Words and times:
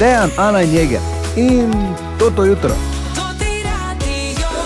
Dejan, 0.00 0.30
Ana 0.36 0.62
in 0.62 0.72
Jeger. 0.72 1.00
In 1.36 1.70
to 2.18 2.30
to 2.30 2.44
jutro. 2.44 2.72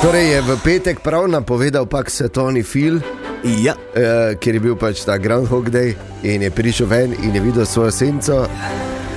Torej 0.03 0.31
je 0.31 0.41
v 0.41 0.57
petek 0.63 1.01
prav 1.03 1.27
napovedal 1.27 1.87
pak 1.91 2.11
svetovni 2.11 2.63
film, 2.63 3.03
Ja, 3.45 3.75
eh, 3.95 4.39
ker 4.41 4.55
je 4.55 4.61
bil 4.61 4.77
pač 4.77 5.03
ta 5.05 5.19
Groundhog 5.21 5.69
Day 5.69 5.93
in 6.23 6.41
je 6.43 6.51
prišel 6.51 6.87
ven 6.87 7.13
in 7.13 7.35
je 7.35 7.41
videl 7.41 7.67
svojo 7.67 7.91
senco. 7.91 8.47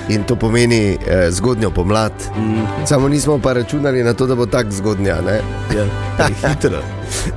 In 0.10 0.24
to 0.24 0.36
pomeni 0.36 0.98
eh, 0.98 1.32
zgodnjo 1.32 1.72
pomlad. 1.72 2.12
Mm. 2.36 2.86
Samo 2.86 3.08
nismo 3.08 3.40
pa 3.40 3.54
računali 3.54 4.04
na 4.04 4.14
to, 4.14 4.26
da 4.28 4.36
bo 4.36 4.46
tako 4.46 4.72
zgodnja. 4.72 5.22
Ne? 5.22 5.40
ja, 5.78 5.86
hitro. 6.50 6.82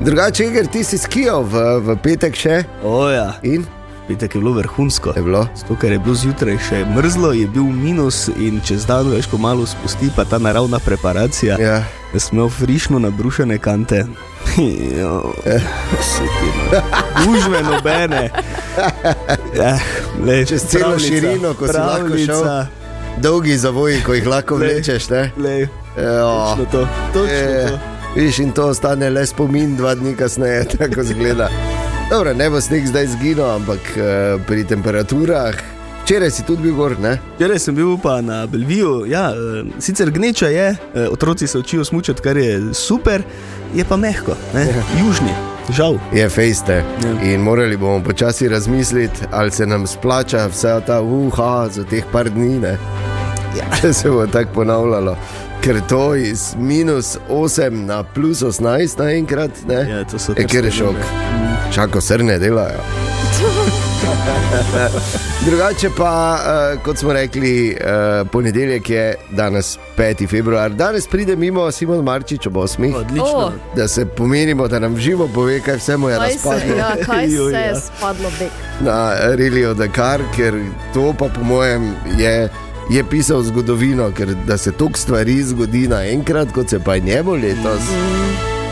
Drugače, 0.00 0.50
ker 0.52 0.66
ti 0.66 0.84
si 0.84 0.98
skijal 0.98 1.44
v, 1.44 1.78
v 1.78 1.96
petek 2.02 2.34
še 2.34 2.64
Oja, 2.82 3.36
in 3.42 3.66
petek 4.10 4.34
je 4.34 4.40
bilo 4.40 4.52
vrhunsko. 4.52 5.12
je 5.16 5.22
bilo. 5.22 5.46
Zato, 5.54 5.76
ker 5.76 5.92
je 5.92 5.98
bilo 5.98 6.14
zjutraj 6.14 6.58
še 6.58 6.84
mrzlo, 6.86 7.32
je 7.32 7.46
bil 7.46 7.62
minus 7.64 8.26
in 8.36 8.58
čez 8.60 8.82
dan 8.86 9.06
veš, 9.06 9.26
ko 9.26 9.38
malo 9.38 9.66
spusti, 9.66 10.10
pa 10.10 10.24
ta 10.24 10.38
naravna 10.38 10.78
preparacija. 10.78 11.54
Ja. 11.56 11.84
Jaz 12.10 12.22
sem 12.24 12.34
imel 12.34 12.50
frišno 12.50 12.98
nabrušene 12.98 13.58
kante. 13.58 14.02
Jo, 14.98 15.30
ti, 15.38 16.48
no. 16.50 16.80
Užve 17.28 17.62
nobene. 17.62 18.30
Ja, 19.54 19.78
lej, 20.18 20.46
Čez 20.46 20.64
celo 20.64 20.84
pravljica, 20.88 21.06
širino, 21.06 21.54
ko 21.54 21.68
si 21.68 21.76
lahko 21.76 21.96
pravljica. 22.00 22.66
Dolgi 23.18 23.56
zavoji, 23.56 24.02
ko 24.02 24.14
jih 24.14 24.26
lahko 24.26 24.56
Glej. 24.56 24.74
vlečeš. 24.74 25.08
Ne? 25.08 25.30
Lej, 25.38 25.68
Ja. 25.96 26.26
točno 26.50 26.64
to. 26.66 26.88
Točno 27.12 27.30
Je, 27.30 27.68
to. 27.68 27.78
Viš, 28.16 28.38
in 28.38 28.50
to 28.50 28.66
ostane 28.66 29.10
le 29.10 29.26
spomin, 29.26 29.76
dva 29.76 29.94
dni 29.94 30.16
kasneje, 30.16 30.64
tako 30.74 31.02
zgleda. 31.04 31.48
Dobro, 32.10 32.34
ne 32.34 32.50
bo 32.50 32.60
sneg 32.60 32.86
zdaj 32.86 33.06
zginil, 33.06 33.44
ampak 33.46 33.78
eh, 33.96 34.38
pri 34.46 34.64
temperaturah. 34.64 35.54
Včeraj 36.02 36.30
si 36.30 36.42
tudi 36.42 36.62
bil 36.62 36.74
gor, 36.74 36.96
ne? 36.98 37.12
Včeraj 37.36 37.58
sem 37.62 37.74
bil 37.74 37.94
pa 38.02 38.16
na 38.20 38.46
Belviju, 38.50 39.04
ja, 39.06 39.28
eh, 39.30 39.68
sicer 39.78 40.10
gneča 40.10 40.48
je, 40.50 40.66
eh, 40.74 41.06
otroci 41.08 41.46
se 41.46 41.58
učijo 41.58 41.84
smučati, 41.84 42.22
kar 42.22 42.36
je 42.36 42.74
super, 42.74 43.22
je 43.74 43.84
pa 43.84 43.96
mehko, 43.96 44.34
ne? 44.54 44.66
južni, 44.98 45.30
žal. 45.70 45.98
Je 46.12 46.28
fejste. 46.28 46.82
Ja. 47.04 47.32
In 47.32 47.40
morali 47.40 47.76
bomo 47.76 48.02
počasi 48.04 48.48
razmisliti, 48.48 49.20
ali 49.30 49.50
se 49.50 49.66
nam 49.66 49.86
splača 49.86 50.46
vse 50.46 50.80
ta 50.86 51.00
uha 51.00 51.68
za 51.68 51.84
teh 51.84 52.04
par 52.12 52.30
dni, 52.30 52.58
ne? 52.58 52.78
Ja. 53.58 53.70
Če 53.80 53.92
se 53.92 54.10
bo 54.10 54.26
tako 54.26 54.50
ponavljalo. 54.54 55.16
Ker 55.60 55.80
to 55.88 56.14
iz 56.14 56.54
minus 56.58 57.18
8 57.28 57.70
na 57.86 58.02
plus 58.02 58.42
18 58.42 58.98
naenkrat, 58.98 59.50
ne? 59.68 59.86
Ja, 59.90 60.04
to 60.04 60.18
so 60.18 60.32
je 60.32 60.46
kar 60.46 60.62
kar 60.62 60.70
šok. 60.72 60.96
spremembe. 60.96 61.72
Čako 61.74 62.00
srne 62.00 62.38
delajo. 62.38 62.80
Drugače 65.46 65.90
pa, 65.96 66.38
uh, 66.74 66.82
kot 66.82 66.98
smo 66.98 67.12
rekli, 67.12 67.76
uh, 67.80 68.30
ponedeljek 68.30 68.90
je 68.90 69.14
danes 69.30 69.78
5. 69.96 70.28
februar. 70.28 70.70
Danes 70.70 71.06
pride 71.06 71.36
mimo 71.36 71.70
Simon 71.70 72.04
Marčič 72.04 72.46
ob 72.46 72.54
8. 72.54 72.94
Odlično. 72.96 73.24
O. 73.24 73.52
Da 73.76 73.88
se 73.88 74.06
pomenimo, 74.06 74.68
da 74.68 74.78
nam 74.78 74.96
živo 74.96 75.28
pove, 75.34 75.60
kaj 75.60 75.76
vse 75.76 75.96
mu 75.96 76.08
je 76.08 76.16
Kaj 76.18 76.30
se, 76.30 76.48
razpadlo 76.48 76.76
ja, 76.76 76.96
kaj 77.06 77.28
se 77.28 77.34
je 77.36 77.66
ja. 77.68 77.80
spadlo 77.80 78.30
bek? 78.38 78.50
na 78.80 79.12
Relio 79.36 79.74
Dakar, 79.74 80.20
ker 80.36 80.54
to 80.94 81.14
pa 81.18 81.28
po 81.28 81.44
mojem 81.44 81.94
je. 82.18 82.48
Je 82.88 83.04
pisal 83.04 83.42
zgodovino, 83.42 84.10
ker 84.16 84.34
da 84.46 84.56
se 84.58 84.72
toliko 84.72 84.98
stvari 84.98 85.42
zgodi 85.42 85.88
naenkrat, 85.88 86.52
kot 86.52 86.70
se 86.70 86.80
pa 86.84 86.94
je 86.94 87.00
njemu 87.00 87.32
letos. 87.32 87.82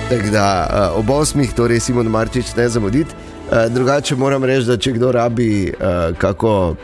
Tako 0.08 0.30
da 0.32 0.70
uh, 0.70 0.98
ob 0.98 1.10
osmih, 1.10 1.52
torej 1.52 1.80
Simon 1.80 2.06
Marčič, 2.06 2.54
ne 2.56 2.68
zamuditi. 2.68 3.14
Uh, 3.50 3.72
drugače 3.72 4.16
moram 4.16 4.44
reči, 4.44 4.66
da 4.66 4.76
če 4.76 4.92
kdo 4.92 5.12
rabi 5.12 5.72
uh, 5.72 6.16
kako 6.18 6.74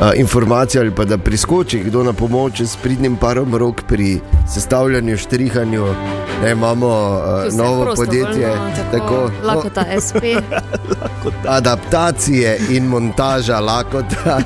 uh, 0.00 0.10
informacijo 0.14 0.80
ali 0.80 0.90
pa 0.90 1.04
da 1.04 1.18
priskoči 1.18 1.78
kdo 1.80 2.02
na 2.02 2.12
pomoč 2.12 2.60
s 2.60 2.76
pridnim 2.76 3.16
parom 3.16 3.54
rok 3.54 3.82
pri 3.82 4.20
sestavljanju, 4.48 5.16
štrihanju, 5.16 5.86
ne, 6.42 6.50
imamo 6.52 7.20
se 7.50 7.56
novo 7.56 7.94
podjetje. 7.96 8.52
Tako, 8.92 9.14
no, 9.14 9.30
Lakota 9.44 9.84
SP. 10.00 10.22
adaptacije 11.48 12.58
in 12.70 12.84
montaža 12.84 13.60
lakota. 13.60 14.40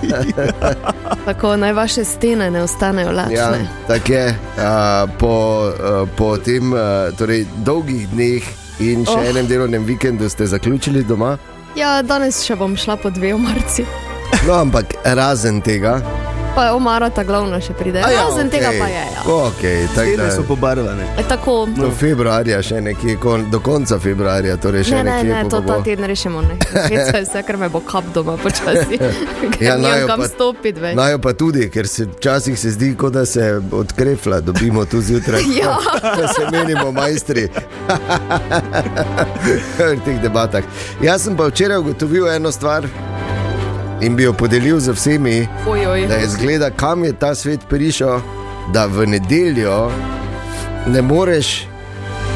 Tako 1.25 1.57
naj 1.57 1.73
vaše 1.73 2.05
stene 2.05 2.51
ne 2.51 2.63
ostanejo 2.63 3.09
Ja, 3.09 3.15
lačne. 3.15 3.69
tako 3.87 4.13
je. 4.13 4.35
A, 4.59 5.07
po, 5.19 5.63
a, 5.81 6.07
po 6.17 6.37
tem 6.39 6.73
a, 6.73 6.79
torej, 7.13 7.47
dolgih 7.57 8.09
dneh 8.09 8.43
in 8.81 9.05
še 9.05 9.13
Oh. 9.13 9.29
enem 9.31 9.47
delovnem 9.47 9.85
vikendu 9.85 10.29
ste 10.29 10.47
zaključili 10.47 11.05
doma. 11.05 11.37
Ja, 11.77 12.03
danes 12.03 12.43
še 12.43 12.57
bom 12.57 12.77
šla 12.77 12.97
po 12.97 13.11
dve 13.11 13.35
omarci. 13.35 13.85
No, 14.47 14.53
ampak 14.55 14.95
razen 15.05 15.61
tega. 15.63 16.01
Pa 16.55 16.73
omara 16.77 17.09
ta 17.11 17.23
glavna 17.25 17.57
še 17.65 17.73
pride. 17.73 18.03
A 18.05 18.11
ja, 18.13 18.25
Razen 18.27 18.51
okej. 18.51 18.61
tega 18.61 18.71
pa 18.77 18.87
je. 18.91 19.05
Ja. 19.15 19.23
Okay, 19.25 19.87
tako 19.95 20.09
Stene 20.09 20.17
da, 20.19 20.31
so 20.35 20.43
pobarvane. 20.45 21.07
E, 21.17 21.23
tako, 21.25 21.55
do 21.77 21.89
februarja, 21.97 22.59
še 22.63 22.81
nekje, 22.85 23.15
kon, 23.23 23.47
do 23.51 23.61
konca 23.65 23.97
februarja, 24.03 24.59
torej 24.61 24.85
ne, 24.93 25.01
ne, 25.07 25.15
ne, 25.25 25.39
to 25.49 25.63
ta 25.65 25.79
teden 25.81 26.05
rešimo. 26.11 26.43
Ne. 26.45 26.59
Heca 26.75 27.15
je 27.17 27.23
vse, 27.25 27.43
ker 27.47 27.57
me 27.57 27.71
bo 27.73 27.81
kap 27.81 28.05
doma 28.13 28.35
počasi. 28.37 28.99
Ja, 29.63 29.79
najo 29.79 30.07
kam 30.11 30.21
pa- 30.21 30.29
stopiti 30.29 30.83
več. 30.83 30.97
Najo 30.99 31.23
pa 31.23 31.33
tudi, 31.39 31.69
ker 31.71 31.87
se 31.89 32.05
včasih 32.11 32.59
se 32.59 32.75
zdi, 32.75 32.91
kot 32.99 33.15
da 33.15 33.23
se 33.25 33.47
od 33.73 33.95
krefla 33.95 34.41
dobimo 34.43 34.85
tu 34.85 35.01
zjutraj. 35.01 35.47
Ja. 35.57 35.79
Da 36.19 36.29
se 36.29 36.51
menimo 36.51 36.91
majstri 36.93 37.47
v 39.79 39.97
teh 40.05 40.19
debatah. 40.21 40.67
Jaz 41.01 41.25
sem 41.25 41.39
pa 41.39 41.49
včeraj 41.49 41.81
ugotovil 41.81 42.29
eno 42.29 42.53
stvar 42.53 42.85
in 44.03 44.17
bi 44.17 44.23
jo 44.23 44.33
podelil 44.33 44.81
z 44.81 44.93
vsemi, 44.93 45.49
Oj, 45.69 45.87
oj. 45.87 46.07
da 46.07 46.15
je 46.15 46.29
zgleda, 46.29 46.71
kam 46.71 47.05
je 47.05 47.13
ta 47.13 47.35
svet 47.35 47.61
prišel, 47.69 48.21
da 48.73 48.87
v 48.87 49.07
nedeljo 49.07 49.91
ne 50.87 51.03
moreš. 51.03 51.67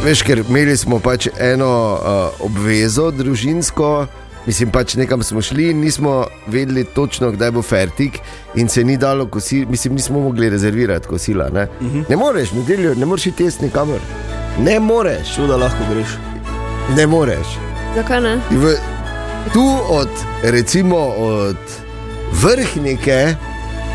Veš, 0.05 0.23
ker 0.23 0.39
imeli 0.49 0.77
smo 0.77 0.99
pač 1.01 1.27
eno 1.41 1.99
uh, 1.99 2.45
obvezo 2.47 3.11
družinsko, 3.11 4.07
mislim, 4.47 4.71
pač 4.71 4.95
nekam 4.95 5.23
smo 5.23 5.43
šli 5.43 5.73
nismo 5.75 6.27
vedeli 6.47 6.85
točno, 6.85 7.31
kdaj 7.31 7.51
bo 7.51 7.63
fertik, 7.63 8.19
in 8.55 8.69
se 8.69 8.85
ni 8.85 8.97
dalo 8.97 9.27
kosila, 9.27 9.67
mislim, 9.71 9.95
nismo 9.95 10.21
mogli 10.21 10.51
rezervirati 10.51 11.09
kosila. 11.09 11.49
Ne, 11.51 11.63
uh 11.81 11.87
-huh. 11.87 12.05
ne 12.09 12.17
moreš, 12.17 12.53
nedeljo, 12.53 12.95
ne 12.95 13.07
moreš 13.07 13.27
iti 13.27 13.45
jesti 13.45 13.65
nikamor. 13.65 13.99
Ne 14.61 14.81
moreš, 14.81 15.35
Čuda 15.35 15.57
lahko 15.57 15.85
greš. 15.95 16.09
ne 16.97 17.07
moreš. 17.07 17.47
Zakaj 17.95 18.21
ne? 18.21 18.37
V, 18.51 18.77
tu 19.53 19.79
od, 19.89 20.09
recimo, 20.43 20.97
od 21.19 21.57
vrhnike 22.33 23.35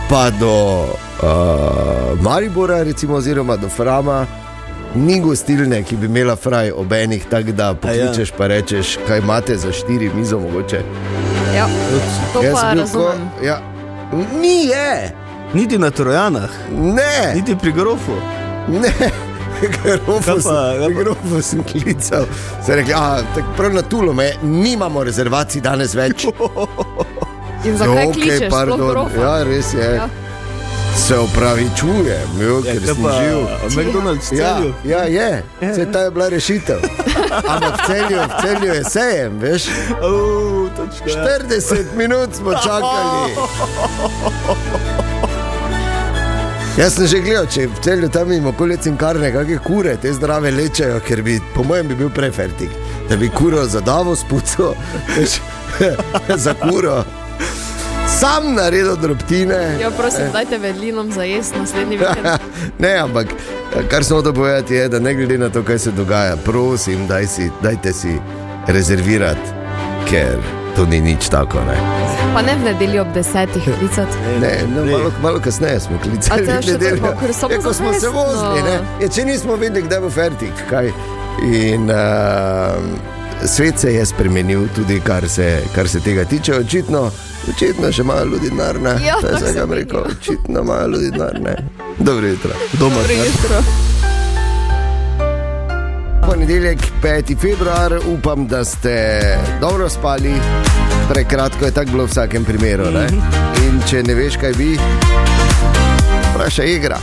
pa 0.09 0.29
do 0.29 0.81
uh, 0.81 2.21
Maribora, 2.21 2.83
recimo, 2.83 3.15
oziroma 3.15 3.57
do 3.57 3.69
Frama, 3.69 4.25
ni 4.95 5.19
gostilne, 5.21 5.83
ki 5.83 5.95
bi 5.95 6.05
imela 6.05 6.35
fraj 6.35 6.71
ob 6.71 6.93
enih, 6.93 7.25
tako 7.29 7.51
da 7.51 7.73
pokličeš 7.73 8.31
pa 8.37 8.47
rečeš, 8.47 8.97
kaj 9.07 9.19
imate 9.19 9.57
za 9.57 9.71
štiri 9.71 10.11
mizo 10.15 10.39
mogoče. 10.39 10.81
Ja. 11.55 11.67
To 12.33 12.43
Jaz 12.43 12.53
pa 12.53 12.73
razumem. 12.73 13.29
ja, 13.43 13.61
ni 14.41 14.65
je, 14.65 15.15
Niti 15.53 15.77
na 15.77 15.89
Trojanah, 15.91 16.49
ne, 16.71 17.33
niti 17.35 17.55
pri 17.61 17.71
grofu. 17.71 18.11
ne. 18.67 19.30
Kaj 19.61 19.97
pa- 19.97 21.41
sem, 21.41 21.63
kaj 21.63 21.71
klical, 21.73 22.25
se 22.65 22.75
rekel, 22.75 22.95
a, 22.95 23.21
prav 23.57 23.73
na 23.73 23.81
tulo 23.81 24.13
me, 24.13 24.33
nimamo 24.41 25.03
rezervacij 25.03 25.61
danes 25.61 25.93
več. 25.93 26.25
In 27.65 27.77
zakaj 27.77 28.05
okej, 28.05 28.13
kličeš? 28.13 28.37
sploh 28.37 28.49
pardon. 28.49 28.89
grofa? 28.89 29.21
Ja, 29.21 29.43
res 29.43 29.73
je. 29.73 29.79
Ja. 29.79 29.91
Ja. 29.93 30.09
Se 30.97 31.15
opravičujem, 31.17 32.31
jo, 32.39 32.57
Ja, 32.57 32.73
ker 32.73 32.79
kaj 32.79 32.87
sem 32.87 33.03
pa 33.03 33.11
živ. 33.13 33.37
McDonald's 33.77 34.31
Ja, 34.31 34.57
celju. 34.57 34.73
ja, 34.83 35.03
je, 35.03 35.43
vse 35.61 35.85
ta 35.91 35.99
je 35.99 36.11
bila 36.11 36.27
rešitev. 36.29 36.79
Ampak 37.47 37.73
v 37.73 37.85
celju, 37.87 38.17
v 38.19 38.41
celju 38.41 38.73
je 38.73 38.83
sejem, 38.83 39.39
veš. 39.39 39.63
Oh, 40.01 40.67
točka. 40.75 41.05
40 41.47 41.95
minut 41.95 42.35
smo 42.35 42.51
čakali. 42.53 43.31
Jaz 46.77 46.93
sem 46.95 47.07
že 47.07 47.19
gledal, 47.19 47.47
če 47.51 47.65
v 47.67 47.81
celju 47.83 48.07
tam 48.09 48.29
imamo 48.31 48.53
okoli 48.55 48.77
cinkarne, 48.79 49.27
kakšne 49.33 49.57
kure, 49.65 49.95
te 49.99 50.13
zdrave 50.15 50.53
lečejo, 50.55 51.01
ker 51.03 51.19
bi, 51.21 51.35
po 51.51 51.65
mojem, 51.67 51.89
bi 51.91 51.97
bil 51.99 52.11
prefertik, 52.15 52.71
da 53.09 53.17
bi 53.19 53.27
kuro 53.27 53.65
zadavo 53.67 54.15
spuco, 54.15 54.71
za 56.45 56.53
kuro. 56.63 57.01
Sam 58.07 58.53
naredil 58.55 58.95
drobtine. 59.01 59.59
Ja, 59.81 59.91
prosim, 59.91 60.31
dajte 60.33 60.57
vedlinom 60.63 61.11
za 61.11 61.23
jesti 61.27 61.59
naslednji 61.59 61.97
vikend. 61.97 62.27
ne, 62.83 62.95
ampak 63.03 63.35
kar 63.91 64.07
sem 64.07 64.15
hotel 64.15 64.33
povedati, 64.33 64.79
je, 64.79 64.87
da 64.89 64.99
ne 64.99 65.13
glede 65.13 65.37
na 65.37 65.49
to, 65.49 65.63
kaj 65.67 65.79
se 65.79 65.91
dogaja, 65.91 66.37
prosim, 66.45 67.07
daj 67.07 67.27
si, 67.27 67.49
dajte 67.63 67.93
si 67.93 68.15
rezervirati, 68.67 69.59
ker 70.07 70.39
to 70.75 70.85
ni 70.85 71.01
nič 71.01 71.27
tako. 71.29 71.59
Ne, 71.67 71.75
Pa 72.33 72.41
ne 72.41 72.55
v 72.55 72.63
nedeljo 72.63 73.01
ob 73.01 73.13
desetih 73.13 73.63
klicati. 73.69 74.17
ne, 74.39 74.51
no, 74.69 74.85
Ne. 74.85 74.91
malo, 74.91 75.11
malo 75.21 75.39
kasneje 75.39 75.79
smo 75.79 75.97
klicali. 75.99 76.45
te 76.45 76.61
še 76.61 76.71
nedeljo. 76.71 76.97
tako, 76.97 77.19
ker 77.19 77.33
samo 77.33 77.53
Ja, 77.53 77.59
ko 77.59 77.73
smo 77.73 77.93
se 77.93 78.09
vozili, 78.09 78.61
ne, 78.63 78.75
ja, 79.01 79.07
če 79.09 79.25
nismo 79.25 79.55
vedeli, 79.55 79.81
kdaj 79.81 79.99
bo 79.99 80.09
fertik. 80.09 80.53
Kaj. 80.69 80.91
In 81.43 81.89
uh, 81.89 81.97
svet 83.45 83.79
se 83.79 83.93
je 83.93 84.05
spremenil, 84.05 84.67
tudi 84.69 84.99
kar 85.01 85.29
se, 85.29 85.45
kar 85.75 85.87
se 85.87 85.99
tega 85.99 86.23
tiče. 86.25 86.55
Očitno, 86.55 87.11
očitno 87.47 87.91
še 87.91 88.03
malo 88.03 88.25
ljudi 88.25 88.51
narne. 88.53 88.95
Ja, 89.01 89.15
to 89.21 89.27
je 89.27 89.37
zdaj, 89.37 89.53
kam 89.55 89.73
rekel, 89.73 89.99
očitno 90.11 90.63
malo 90.63 90.87
ljudi 90.89 91.11
narne. 91.13 91.55
Dobro 91.99 92.27
jutro. 92.27 92.51
Doma, 92.73 92.95
Dobro 92.95 93.07
ne? 93.09 93.25
jutro. 93.25 93.63
Ponedeljek, 96.23 96.79
5. 97.03 97.35
februar, 97.37 97.99
upam, 98.07 98.47
da 98.47 98.63
ste 98.65 99.19
dobro 99.61 99.89
spali. 99.89 100.31
Prekratko 101.09 101.65
je 101.65 101.71
tako 101.71 101.91
bilo 101.91 102.03
v 102.05 102.09
vsakem 102.09 102.45
primeru. 102.45 102.91
Ne? 102.91 103.07
In 103.61 103.81
če 103.87 104.03
ne 104.03 104.13
veš, 104.13 104.37
kaj 104.37 104.53
bi, 104.53 104.77
vprašaj 106.31 106.67
igra. 106.67 106.97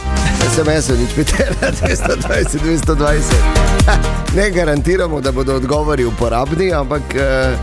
SMS-o 0.49 0.97
nič 0.97 1.12
pitela, 1.15 1.73
220, 1.83 2.59
220. 2.59 3.35
Ha, 3.87 3.97
Ne 4.35 4.50
garantiramo, 4.50 5.21
da 5.21 5.33
bodo 5.33 5.55
odgovori 5.55 6.05
uporabni, 6.05 6.73
ampak 6.73 7.03
eh, 7.15 7.56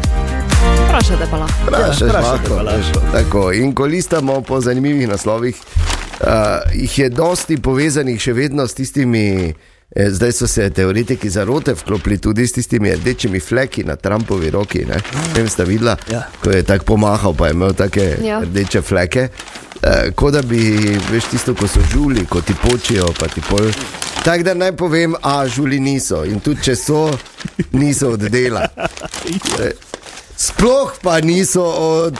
Vprašajte 0.87 1.27
pa 1.31 1.37
lahko. 1.37 1.53
vprašaj 1.63 2.07
vprašajte 2.09 2.49
pa 2.49 2.61
lahko. 2.61 3.01
Tako, 3.11 3.51
in 3.53 3.73
ko 3.73 3.85
listamo 3.85 4.41
po 4.41 4.61
zanimivih 4.61 5.07
naslovih, 5.07 5.55
uh, 5.55 6.27
jih 6.73 6.99
je 6.99 7.09
dosti 7.09 7.57
povezanih 7.57 8.21
še 8.21 8.33
vedno 8.33 8.67
s 8.67 8.73
tistimi. 8.73 9.53
Eh, 9.91 10.09
Zdaj 10.09 10.31
so 10.31 10.47
se 10.47 10.69
teoretiki 10.69 11.29
zarote 11.29 11.73
vklopili 11.73 12.17
tudi 12.17 12.47
s 12.47 12.51
tistimi 12.51 12.91
rdečimi 12.91 13.39
fleki 13.39 13.83
na 13.83 13.95
Trumpovi 13.95 14.49
roki. 14.49 14.79
Ne 14.79 14.95
Ne 14.95 15.01
vem, 15.35 15.49
sta 15.49 15.63
videla, 15.63 15.97
Ja. 16.11 16.27
ko 16.43 16.49
je 16.51 16.63
tako 16.63 16.85
pomahal, 16.85 17.33
pa 17.33 17.47
je 17.47 17.53
imel 17.53 17.73
take 17.73 18.17
Ja. 18.23 18.39
rdeče 18.39 18.81
fleke. 18.81 19.27
Eh, 19.83 20.11
kot 20.11 20.33
da 20.33 20.41
bi, 20.41 20.59
veš, 21.11 21.23
tisto, 21.25 21.53
ko 21.53 21.67
so 21.67 21.79
žuli, 21.83 22.25
ko 22.25 22.41
ti 22.41 22.53
počijo, 22.61 23.05
pa 23.19 23.27
ti 23.27 23.41
pol. 23.41 23.71
Tako 24.23 24.43
da 24.43 24.53
naj 24.53 24.71
povem, 24.71 25.15
a 25.21 25.47
žuli 25.47 25.79
niso 25.79 26.23
in 26.23 26.39
tudi 26.39 26.63
če 26.63 26.75
so, 26.75 27.17
niso 27.71 28.09
od 28.09 28.19
dela. 28.21 28.67
Eh, 29.59 29.71
Sploh 30.37 30.91
pa 31.01 31.21
niso 31.21 31.63
od. 31.63 32.17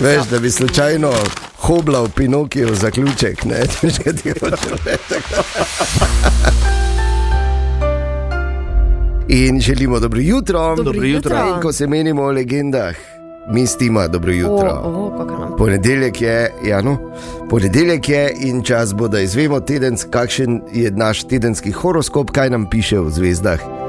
Veš, 0.00 0.26
da 0.26 0.38
bi 0.38 0.50
slučajno 0.50 1.12
hoblal 1.58 2.08
Pinokio 2.08 2.74
zaključek, 2.74 3.44
ne 3.44 3.60
veš, 3.82 3.98
kaj 3.98 4.12
ti 4.12 4.30
hočeš 4.40 4.84
reči. 4.84 5.20
In 9.28 9.60
želimo 9.60 10.00
dobro 10.00 10.20
jutro. 10.20 10.76
Dobro 10.76 11.06
jutro. 11.06 11.36
In 11.36 11.62
ko 11.62 11.72
se 11.72 11.86
menimo 11.86 12.22
o 12.22 12.30
legendah, 12.30 12.96
mi 13.52 13.66
stima 13.66 14.08
dobro 14.08 14.32
jutro. 14.32 14.80
O, 14.84 14.88
o, 14.88 15.18
kako 15.18 15.40
nam. 15.40 15.56
Ponedeljek 15.58 16.22
je, 16.22 16.52
ja, 16.64 16.80
no, 16.80 16.98
ponedeljek 17.50 18.08
je 18.08 18.32
in 18.40 18.62
čas 18.62 18.94
bo, 18.94 19.08
da 19.08 19.20
izvemo, 19.20 19.60
tedens, 19.60 20.04
kakšen 20.10 20.60
je 20.72 20.90
naš 20.90 21.24
tedenski 21.24 21.72
horoskop, 21.72 22.30
kaj 22.30 22.50
nam 22.50 22.70
piše 22.70 22.98
v 22.98 23.10
zvezdah. 23.10 23.85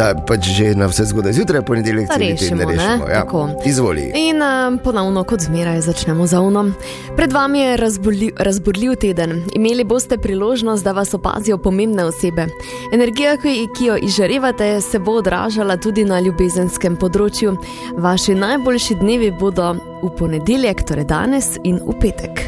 Da 0.00 0.14
pač 0.16 0.48
že 0.56 0.72
na 0.74 0.86
vse 0.88 1.04
zgodaj 1.04 1.32
zjutraj, 1.36 1.62
ponedeljek 1.62 2.08
Da 2.08 2.14
teden 2.14 2.30
rešimo, 2.30 2.56
ne? 2.56 2.66
rešimo. 2.66 3.08
Ja. 3.08 3.20
Tako. 3.20 3.48
Izvoli. 3.64 4.12
In 4.16 4.40
um, 4.42 4.78
ponovno, 4.84 5.24
kot 5.24 5.40
zmeraj, 5.44 5.80
začnemo 5.80 6.26
z 6.26 6.38
ovnom. 6.40 6.72
Pred 7.16 7.32
vami 7.32 7.60
je 7.60 7.76
razburljiv, 7.76 8.32
razburljiv 8.38 8.94
teden. 8.96 9.44
Imeli 9.52 9.84
boste 9.84 10.18
priložnost, 10.18 10.84
da 10.84 10.92
vas 10.92 11.14
opazijo 11.14 11.58
pomembne 11.58 12.04
osebe. 12.04 12.46
Energija, 12.94 13.36
ki, 13.36 13.68
ki 13.76 13.90
jo 13.90 13.96
izžarevate, 14.00 14.80
se 14.80 14.98
bo 14.98 15.18
odražala 15.20 15.76
tudi 15.76 16.04
na 16.04 16.20
ljubezenskem 16.20 16.96
področju. 16.96 17.58
Vaši 18.00 18.34
najboljši 18.40 18.96
dnevi 19.02 19.34
bodo 19.36 19.74
v 20.00 20.14
ponedeljek, 20.16 20.80
torej 20.88 21.04
danes 21.12 21.58
in 21.64 21.76
v 21.84 21.98
petek. 22.00 22.46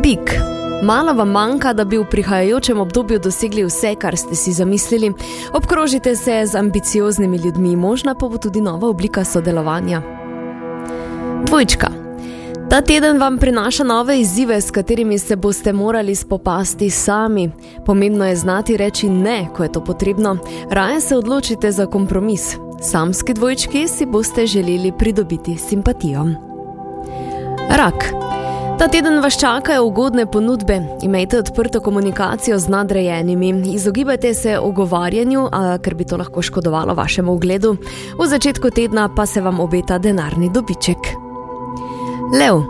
Bik. 0.00 0.59
Malo 0.82 1.12
vam 1.12 1.28
manjka, 1.30 1.72
da 1.72 1.84
bi 1.84 1.98
v 1.98 2.04
prihajajočem 2.10 2.80
obdobju 2.80 3.18
dosegli 3.18 3.64
vse, 3.64 3.94
kar 3.94 4.16
ste 4.16 4.34
si 4.34 4.52
zamislili. 4.52 5.12
Obkrožite 5.52 6.16
se 6.16 6.42
z 6.46 6.56
ambicioznimi 6.56 7.36
ljudmi, 7.36 7.76
možna 7.76 8.14
pa 8.14 8.28
bo 8.28 8.38
tudi 8.38 8.60
nova 8.60 8.88
oblika 8.88 9.24
sodelovanja. 9.24 10.02
Dvojčka. 11.46 11.88
Ta 12.70 12.80
teden 12.80 13.18
vam 13.18 13.38
prinaša 13.38 13.84
nove 13.84 14.20
izzive, 14.20 14.60
s 14.60 14.70
katerimi 14.70 15.18
se 15.18 15.36
boste 15.36 15.72
morali 15.72 16.14
spopasti 16.14 16.90
sami. 16.90 17.50
Pomembno 17.86 18.26
je 18.26 18.36
znati 18.36 18.76
reči 18.76 19.08
ne, 19.08 19.48
ko 19.56 19.62
je 19.62 19.72
to 19.72 19.84
potrebno. 19.84 20.36
Raje 20.70 21.00
se 21.00 21.16
odločite 21.16 21.72
za 21.72 21.86
kompromis. 21.86 22.56
Samski 22.82 23.34
dvojčki 23.34 23.88
si 23.88 24.06
boste 24.06 24.46
želeli 24.46 24.92
pridobiti 24.98 25.56
simpatijo. 25.56 26.26
Rak. 27.70 28.04
Ta 28.80 28.88
teden 28.88 29.20
vas 29.20 29.36
čakajo 29.36 29.84
ugodne 29.84 30.26
ponudbe. 30.26 30.80
Imejte 31.02 31.38
odprto 31.38 31.80
komunikacijo 31.80 32.58
z 32.58 32.68
nadrejenimi, 32.68 33.62
izogibajte 33.74 34.34
se 34.34 34.58
ogovarjanju, 34.58 35.48
a, 35.52 35.78
ker 35.78 35.94
bi 35.94 36.04
to 36.04 36.16
lahko 36.16 36.42
škodovalo 36.42 36.94
vašemu 36.94 37.32
ugledu. 37.32 37.76
V 38.18 38.26
začetku 38.26 38.70
tedna 38.70 39.08
pa 39.16 39.26
se 39.26 39.40
vam 39.40 39.60
obeta 39.60 39.98
denarni 39.98 40.50
dobiček. 40.54 40.96
Lev. 42.40 42.62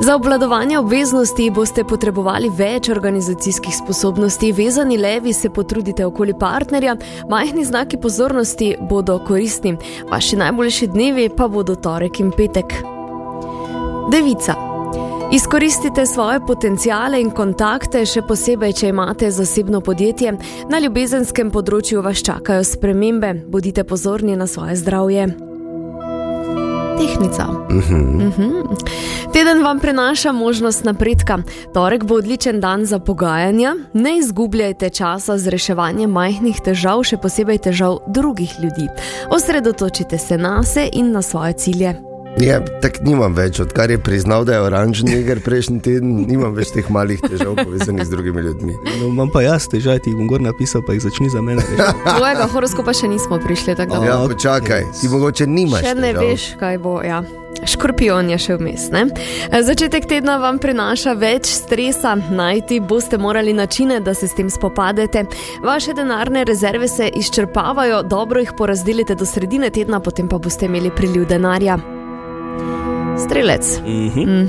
Za 0.00 0.14
obvladovanje 0.14 0.78
obveznosti 0.78 1.50
boste 1.50 1.84
potrebovali 1.84 2.48
več 2.58 2.88
organizacijskih 2.88 3.76
sposobnosti, 3.76 4.52
vezani 4.52 4.98
levi 4.98 5.32
se 5.32 5.50
potrudite 5.50 6.06
okoli 6.06 6.38
partnerja, 6.38 6.96
majhni 7.28 7.64
znaki 7.64 7.96
pozornosti 7.96 8.76
bodo 8.80 9.18
koristni, 9.26 9.76
vaši 10.10 10.36
najboljši 10.36 10.86
dnevi 10.86 11.30
pa 11.36 11.48
bodo 11.48 11.74
torek 11.74 12.20
in 12.20 12.30
petek. 12.30 12.74
Devica. 14.10 14.71
Izkoristite 15.32 16.06
svoje 16.06 16.40
potencijale 16.46 17.20
in 17.20 17.30
kontakte, 17.30 18.02
še 18.04 18.20
posebej, 18.28 18.74
če 18.76 18.90
imate 18.92 19.30
zasebno 19.32 19.80
podjetje. 19.80 20.34
Na 20.68 20.76
ljubezenskem 20.76 21.48
področju 21.48 22.02
vas 22.04 22.20
čakajo 22.20 22.66
spremembe, 22.68 23.30
bodite 23.48 23.80
pozorni 23.88 24.36
na 24.36 24.44
svoje 24.46 24.76
zdravje. 24.76 25.30
Tehnica. 27.00 27.48
Mhm. 27.48 28.76
Teden 29.32 29.64
vam 29.64 29.80
prinaša 29.80 30.36
možnost 30.36 30.84
napredka. 30.84 31.40
Torek 31.72 32.04
bo 32.04 32.20
odličen 32.20 32.60
dan 32.60 32.84
za 32.84 33.00
pogajanja. 33.00 33.74
Ne 33.96 34.18
izgubljajte 34.20 34.90
časa 34.90 35.38
z 35.38 35.56
reševanjem 35.56 36.12
majhnih 36.12 36.60
težav, 36.60 37.08
še 37.08 37.16
posebej 37.16 37.64
težav 37.72 38.02
drugih 38.06 38.52
ljudi. 38.60 38.90
Osredotočite 39.32 40.18
se 40.18 40.36
na 40.36 40.60
se 40.62 40.90
in 40.92 41.12
na 41.16 41.22
svoje 41.24 41.52
cilje. 41.52 42.11
Ja, 42.38 42.60
tako 42.80 43.04
nimam 43.04 43.34
več, 43.34 43.60
odkar 43.60 43.90
je 43.90 43.98
priznal, 43.98 44.44
da 44.44 44.54
je 44.54 44.60
oranžni 44.60 45.12
neger 45.12 45.40
prejšnji 45.40 45.80
teden, 45.80 46.24
nimam 46.26 46.54
več 46.54 46.72
teh 46.72 46.88
malih 46.90 47.20
težav 47.20 47.52
povezanih 47.54 48.02
z 48.02 48.10
drugimi 48.10 48.40
ljudmi. 48.40 48.72
No, 48.94 49.06
imam 49.06 49.28
pa 49.28 49.42
jaz 49.42 49.68
težave, 49.68 50.00
ti 50.00 50.10
bom 50.10 50.26
gor 50.26 50.40
napisal, 50.40 50.82
pa 50.82 50.92
jih 50.92 51.02
začni 51.02 51.28
za 51.28 51.42
mene. 51.42 51.62
Tvojega 52.08 52.48
horoskopa 52.54 52.92
še 52.92 53.08
nismo 53.08 53.38
prišli 53.38 53.76
tako 53.76 54.00
Ja, 54.00 54.16
daleko. 54.16 54.32
počakaj, 54.32 54.88
ti 54.94 55.08
mogoče 55.08 55.46
nimaš. 55.46 55.84
Še 55.84 55.94
ne 55.94 56.08
težav. 56.08 56.24
veš, 56.24 56.48
kaj 56.56 56.78
bo. 56.78 56.96
Ja. 57.04 57.20
Škorpion 57.62 58.32
je 58.32 58.38
še 58.40 58.56
vmes. 58.56 58.88
Ne? 58.90 59.04
Začetek 59.52 60.08
tedna 60.08 60.38
vam 60.38 60.56
prinaša 60.58 61.12
več 61.14 61.46
stresa, 61.52 62.16
najti 62.16 62.80
boste 62.80 63.18
morali 63.18 63.52
načine, 63.52 64.00
da 64.00 64.16
se 64.16 64.26
s 64.26 64.34
tem 64.34 64.48
spopadete. 64.50 65.26
Vaše 65.62 65.92
denarne 65.92 66.42
rezerve 66.44 66.88
se 66.88 67.06
izčrpavajo, 67.12 68.02
dobro 68.02 68.40
jih 68.40 68.56
porazdelite 68.58 69.14
do 69.14 69.28
sredine 69.28 69.70
tedna, 69.70 70.00
potem 70.00 70.26
pa 70.26 70.40
boste 70.40 70.66
imeli 70.66 70.90
priliv 70.90 71.28
denarja. 71.28 71.76
Strelec. 73.24 73.78
Mhm. 73.78 74.46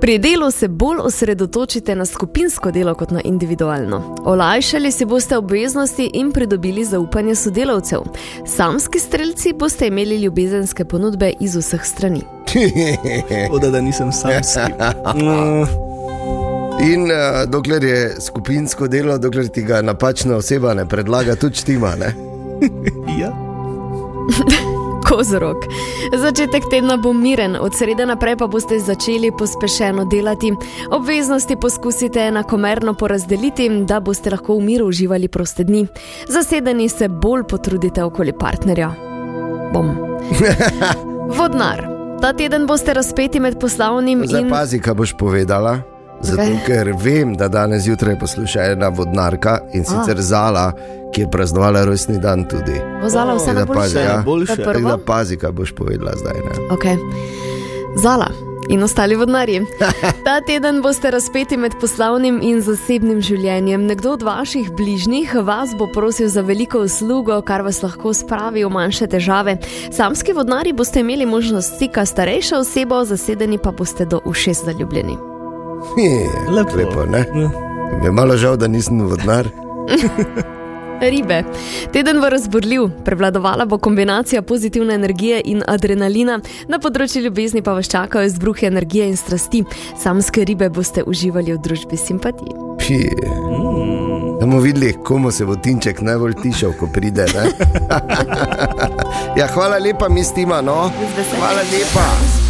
Pri 0.00 0.18
delu 0.18 0.50
se 0.50 0.68
bolj 0.68 0.98
osredotočite 1.00 1.94
na 1.94 2.06
skupinsko 2.06 2.70
delo 2.70 2.94
kot 2.94 3.10
na 3.10 3.20
individualno. 3.24 4.16
Olajšali 4.24 4.92
si 4.92 5.04
boste 5.04 5.36
obveznosti 5.36 6.10
in 6.14 6.32
pridobili 6.32 6.84
zaupanje 6.84 7.34
sodelavcev. 7.34 8.00
Samski 8.46 8.98
strelci 8.98 9.52
boste 9.52 9.86
imeli 9.86 10.16
ljubezenske 10.16 10.84
ponudbe 10.84 11.32
iz 11.40 11.56
vseh 11.56 11.84
strani. 11.84 12.20
Voda, 13.52 13.70
da 13.70 13.80
nisem 13.80 14.12
samski. 14.12 14.72
No, 15.14 15.66
In 16.80 17.02
uh, 17.02 17.50
dokler 17.50 17.84
je 17.84 18.16
skupinsko 18.20 18.88
delo, 18.88 19.18
dokler 19.18 19.48
ti 19.48 19.62
ga 19.62 19.82
napačna 19.82 20.36
oseba 20.36 20.74
ne 20.74 20.88
predlaga, 20.88 21.36
tudi 21.36 21.56
štima. 21.56 21.94
Ne? 21.96 22.14
ja. 23.20 23.32
Kozorog. 25.14 25.56
Začetek 26.16 26.64
tedna 26.70 26.96
bo 26.96 27.12
miren, 27.12 27.56
od 27.60 27.74
srede 27.78 28.06
naprej 28.06 28.34
pa 28.36 28.46
boste 28.50 28.80
začeli 28.82 29.30
pospešeno 29.38 30.04
delati. 30.10 30.50
Obveznosti 30.90 31.56
poskusite 31.56 32.20
enakomerno 32.20 32.94
porazdeliti, 32.94 33.68
da 33.86 34.00
boste 34.00 34.30
lahko 34.34 34.58
v 34.58 34.64
miru 34.66 34.88
uživali 34.90 35.28
proste 35.28 35.64
dni. 35.64 35.86
Zasedeni 36.28 36.88
se 36.88 37.08
bolj 37.08 37.46
potrudite 37.48 38.02
okoli 38.04 38.32
partnerja. 38.32 38.90
Bom. 39.72 39.94
Vodnar. 41.38 41.86
Ta 42.20 42.32
teden 42.32 42.66
boste 42.66 42.94
razpeti 42.94 43.40
med 43.40 43.60
poslovnim 43.60 44.26
Zdaj 44.26 44.40
in 44.40 44.50
pazi, 44.50 44.80
kaj 44.82 44.94
boš 44.94 45.14
povedala. 45.18 45.93
Zato, 46.24 46.42
ker 46.66 46.92
vem, 47.02 47.36
da 47.36 47.48
danes 47.48 47.82
zjutraj 47.82 48.18
posluša 48.18 48.62
ena 48.72 48.88
vodnarka 48.88 49.58
in 49.72 49.84
sicer 49.84 50.20
Zala, 50.20 50.72
ki 51.14 51.20
je 51.20 51.30
praznovala 51.30 51.84
rojstni 51.84 52.18
dan 52.18 52.48
tudi. 52.48 52.80
vozala 53.02 53.34
vse 53.34 53.54
Tako 53.54 53.74
da 53.74 53.80
pazi, 53.80 53.96
najboljše. 53.96 54.52
ja. 54.58 54.64
Tako 54.64 54.80
da 54.80 54.98
pazi, 55.06 55.36
kaj 55.36 55.52
boš 55.52 55.72
povedala 55.72 56.12
zdaj. 56.16 56.34
Ne? 56.34 56.76
Okay. 56.76 56.96
Zala. 57.96 58.26
in 58.68 58.82
ostali 58.82 59.16
vodnari. 59.16 59.60
Ta 60.24 60.40
teden 60.40 60.82
boste 60.82 61.10
razpeti 61.10 61.56
med 61.56 61.72
poslovnim 61.80 62.40
in 62.42 62.62
zasebnim 62.62 63.20
življenjem. 63.20 63.86
Nekdo 63.86 64.12
od 64.12 64.22
vaših 64.22 64.70
bližnjih 64.72 65.34
vas 65.44 65.74
bo 65.78 65.86
prosil 65.86 66.28
za 66.28 66.40
veliko 66.40 66.80
uslugo, 66.80 67.40
kar 67.42 67.62
vas 67.62 67.82
lahko 67.82 68.14
spravi 68.14 68.64
v 68.64 68.70
manjše 68.70 69.06
težave. 69.06 69.58
Samski 69.92 70.32
vodnari 70.32 70.72
boste 70.72 71.00
imeli 71.00 71.26
možnost 71.26 71.76
stika 71.76 72.06
starejšo 72.06 72.64
osebo, 72.64 73.04
zasedeni 73.04 73.58
pa 73.58 73.70
boste 73.70 74.04
do 74.04 74.20
ušes 74.24 74.64
zaljubljeni. 74.64 75.33
Lepo, 76.50 76.76
lepo 76.76 77.04
ne? 77.04 77.24
Mi 78.00 78.06
je 78.06 78.12
malo 78.12 78.36
žal, 78.36 78.56
da 78.56 78.68
nisem 78.68 79.00
vodnar. 79.00 79.48
Ribe. 81.00 81.42
Teden 81.92 82.20
bo 82.20 82.28
razborljiv, 82.28 82.88
prevladovala 83.04 83.64
bo 83.64 83.78
kombinacija 83.78 84.42
pozitivne 84.42 84.94
energije 84.94 85.40
in 85.44 85.62
adrenalina, 85.66 86.40
na 86.68 86.78
področju 86.78 87.22
ljubezni 87.22 87.62
pa 87.62 87.74
vas 87.74 87.90
čakajo 87.90 88.26
izbruhi 88.26 88.66
energije 88.66 89.08
in 89.10 89.16
strasti. 89.16 89.64
Samske 90.00 90.44
ribe 90.44 90.68
boste 90.70 91.04
uživali 91.06 91.52
v 91.52 91.58
družbi 91.66 91.96
simpatije. 91.96 92.54
Da 94.40 94.46
bomo 94.46 94.60
videli, 94.60 94.94
komu 95.04 95.30
se 95.30 95.44
bo 95.44 95.56
Tinček 95.56 96.00
najbolj 96.00 96.34
tišal, 96.42 96.72
ko 96.80 96.88
pride. 96.92 97.26
ne? 97.34 97.44
ja, 99.40 99.46
hvala 99.54 99.78
lepa, 99.78 100.08
mistima. 100.08 100.60
No. 100.60 100.90
Hvala 101.38 101.62
lepa. 101.72 102.43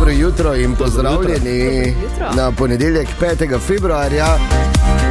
Dobro 0.00 0.14
jutro 0.14 0.54
in 0.54 0.76
pozdravljeni 0.76 1.78
jutro. 2.02 2.26
na 2.36 2.52
ponedeljek 2.52 3.08
5. 3.20 3.58
februarja. 3.58 4.26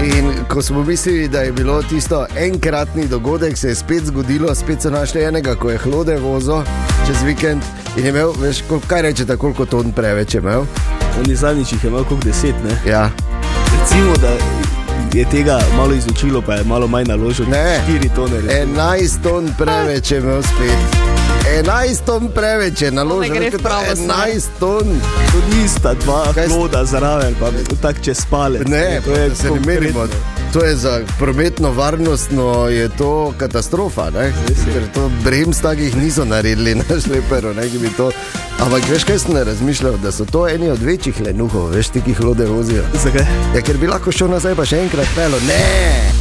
In 0.04 0.32
ko 0.48 0.62
smo 0.62 0.84
mislili, 0.84 1.28
da 1.28 1.42
je 1.42 1.52
bilo 1.52 1.82
tisto 1.82 2.26
enkratni 2.38 3.08
dogodek, 3.08 3.58
se 3.58 3.68
je 3.68 3.76
spet 3.76 4.06
zgodilo, 4.06 4.56
spet 4.56 4.82
so 4.82 4.90
našli 4.90 5.24
enega, 5.24 5.56
ko 5.56 5.70
je 5.70 5.78
hlode 5.78 6.18
vozil 6.18 6.62
čez 7.08 7.24
vikend 7.24 7.62
in 7.98 8.04
je 8.04 8.10
imel, 8.10 8.34
veš, 8.34 8.64
kol- 8.70 8.82
kaj 8.88 9.02
rečete, 9.02 9.38
koliko 9.38 9.66
ton 9.66 9.92
preveč 9.92 10.34
je 10.34 10.40
imel. 10.40 10.62
On 11.20 11.30
je 11.30 11.36
zadnjič 11.36 11.72
jih 11.72 11.84
imel 11.86 12.04
kot 12.04 12.26
deset. 12.26 12.56
Ne? 12.64 12.92
Ja. 12.92 13.10
Recimo, 13.74 14.14
da 14.14 14.30
je 15.14 15.26
tega 15.26 15.60
malo 15.78 15.94
izučilo, 15.94 16.42
pa 16.42 16.54
je 16.54 16.64
malo 16.64 16.88
manj 16.88 17.06
naložil. 17.08 17.46
Ne. 17.50 17.82
4 17.88 18.16
tone. 18.16 18.42
recimo. 18.42 18.76
11 18.76 19.24
ton 19.24 19.54
preveč 19.58 20.12
je 20.12 20.18
imel 20.18 20.44
spet. 20.44 21.10
11 21.66 22.06
ton 22.06 22.30
preveč 22.36 22.82
je 22.82 22.92
naložil, 22.92 23.60
pravo 23.64 23.96
smer. 23.96 24.08
11 24.08 24.48
ton. 24.60 25.02
To 25.32 25.56
nista 25.56 25.94
dva 25.94 26.34
Kaj 26.34 26.48
hloda 26.48 26.86
zraven, 26.86 27.36
pa 27.40 27.50
tako 27.82 28.00
čez 28.02 28.26
palec. 28.30 28.68
Ne, 28.68 29.02
to 29.06 29.12
je 29.12 29.30
da 29.30 29.36
se 29.36 29.52
ne 29.52 29.60
merimo. 29.66 30.08
To 30.54 30.66
je 30.66 30.76
za 30.76 31.02
prometno 31.20 31.72
varnostno 31.72 32.68
je 32.68 32.90
to 32.90 33.34
katastrofa. 33.38 34.10
ne. 34.10 34.34
Ker 34.74 34.84
to 34.94 35.12
brems 35.24 35.62
takih 35.62 35.96
niso 35.96 36.26
naredili 36.26 36.76
na 36.90 37.00
šleperu. 37.06 37.54
Ne, 37.54 37.70
ki 37.70 37.78
bi 37.78 37.90
to... 37.98 38.12
Ampak 38.60 38.90
veš, 38.90 39.04
kaj 39.04 39.20
sem 39.20 39.38
razmišljal, 39.38 39.98
da 39.98 40.12
so 40.12 40.26
to 40.26 40.48
eni 40.48 40.70
od 40.70 40.82
večjih 40.84 41.22
lenuhov, 41.22 41.70
veš, 41.70 41.88
ti, 41.88 42.02
ki 42.02 42.14
hlode 42.14 42.46
vozijo. 42.46 42.84
Zakaj? 43.04 43.26
Ja, 43.56 43.62
ker 43.62 43.78
bi 43.78 43.88
lahko 43.88 44.12
šel 44.12 44.28
nazaj, 44.28 44.56
pa 44.56 44.66
še 44.66 44.84
enkrat 44.84 45.08
pelo. 45.16 45.40
Ne! 45.48 46.19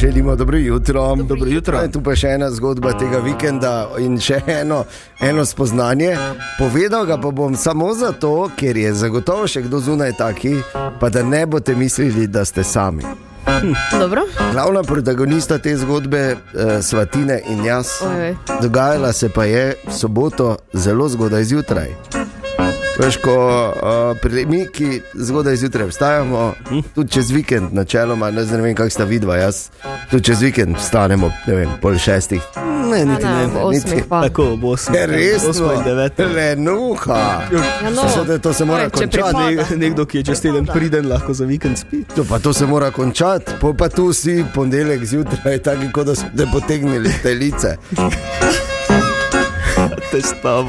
Želimo 0.00 0.36
dobro 0.36 0.58
jutro. 0.58 1.16
Dobro 1.16 1.50
jutro. 1.50 1.78
Ja, 1.78 1.88
Tu 1.88 2.00
pa 2.00 2.14
še 2.16 2.28
ena 2.28 2.50
zgodba 2.50 2.92
tega 2.98 3.18
vikenda 3.20 3.88
in 3.98 4.16
še 4.20 4.38
eno, 4.60 4.84
eno 5.20 5.44
spoznanje. 5.44 6.14
Povedal 6.58 7.04
ga 7.06 7.18
pa 7.20 7.30
bom 7.30 7.56
samo 7.56 7.92
zato, 7.94 8.48
ker 8.56 8.76
je 8.76 8.94
zagotovo 8.94 9.44
še 9.48 9.66
kdo 9.66 9.80
zunaj 9.80 10.14
taki, 10.16 10.54
pa 11.00 11.10
da 11.12 11.22
ne 11.22 11.42
boste 11.46 11.74
mislili, 11.76 12.24
da 12.26 12.44
ste 12.44 12.64
sami. 12.64 13.04
Dobro? 14.00 14.24
Glavna 14.52 14.82
protagonista 14.82 15.58
te 15.58 15.76
zgodbe, 15.76 16.18
eh, 16.18 16.82
Svatine 16.82 17.42
in 17.48 17.64
jaz, 17.64 17.88
Ojoj. 18.00 18.36
dogajala 18.62 19.12
se 19.12 19.28
pa 19.28 19.44
je 19.44 19.74
v 19.86 19.92
soboto 19.92 20.56
zelo 20.72 21.08
zgodaj 21.08 21.44
zjutraj. 21.44 22.19
Veš, 23.00 23.16
ko 23.16 23.32
uh, 23.32 23.72
pri- 24.14 24.44
mi, 24.44 24.66
ki 24.66 24.88
zgodaj 25.16 25.56
zjutraj 25.56 25.86
vstajamo, 25.86 26.52
tudi 26.94 27.10
čez 27.10 27.30
vikend, 27.30 27.72
načeloma, 27.72 28.28
ne, 28.30 28.44
ne 28.44 28.56
vem, 28.58 28.74
kako 28.74 28.90
sta 28.90 29.04
vidva, 29.04 29.36
jaz 29.36 29.70
tudi 30.10 30.24
čez 30.24 30.40
vikend 30.40 30.76
vstanemo, 30.76 31.32
ne 31.46 31.54
vem, 31.54 31.70
pol 31.80 31.96
šestih. 31.96 32.42
Ne, 32.84 33.04
niti 33.06 33.24
Ne, 33.24 33.46
ne. 33.46 33.56
osmih 33.56 34.04
pa. 34.04 34.22
Tako 34.22 34.56
bo 34.56 34.68
osem. 34.68 34.94
Je 34.94 35.06
res, 35.06 35.44
Osmo 35.44 35.72
in 35.72 35.82
deveto. 35.82 36.24
Lenuha. 36.26 37.18
Ja, 37.48 37.90
no. 37.90 38.02
Zato, 38.10 38.38
to 38.38 38.52
se 38.52 38.64
mora 38.64 38.84
če 38.84 38.90
končati. 38.98 39.36
Ne, 39.56 39.76
nekdo, 39.78 40.04
ki 40.04 40.18
je 40.18 40.24
čez 40.24 40.40
teden 40.40 40.66
priden, 40.66 41.08
lahko 41.08 41.32
za 41.32 41.44
vikend 41.44 41.78
spi. 41.78 42.02
To, 42.16 42.24
pa 42.24 42.38
to 42.38 42.52
se 42.52 42.66
mora 42.66 42.90
končati, 42.90 43.52
pol 43.60 43.74
pa 43.74 43.88
tu 43.88 44.12
si 44.12 44.44
ponedeljek 44.54 45.04
zjutraj, 45.06 45.58
tako 45.60 45.88
kot 45.92 46.06
da 46.06 46.14
ste 46.14 46.46
potegnili 46.52 47.08
iz 47.08 47.22
telice. 47.22 47.76
Te 50.10 50.20
stavo. 50.22 50.66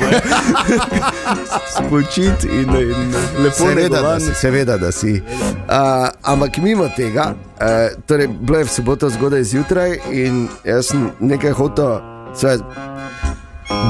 Spočit 1.78 2.44
in, 2.44 2.70
in 2.76 3.14
lepo 3.44 3.56
Seveda, 3.56 4.02
da 4.02 4.20
si. 4.20 4.34
Seveda, 4.36 4.78
da 4.78 4.92
si. 4.92 5.22
Uh, 5.22 6.08
ampak 6.22 6.58
mimo 6.58 6.88
tega, 6.96 7.34
uh, 7.34 7.68
torej, 8.06 8.28
bilo 8.28 8.58
je 8.58 8.66
v 8.66 8.70
soboto 8.70 9.10
zgodaj 9.10 9.44
zjutraj 9.44 9.98
in 10.12 10.48
jaz 10.64 10.92
sem 10.92 11.10
nekaj 11.20 11.52
hotel, 11.52 12.02
saj, 12.36 12.60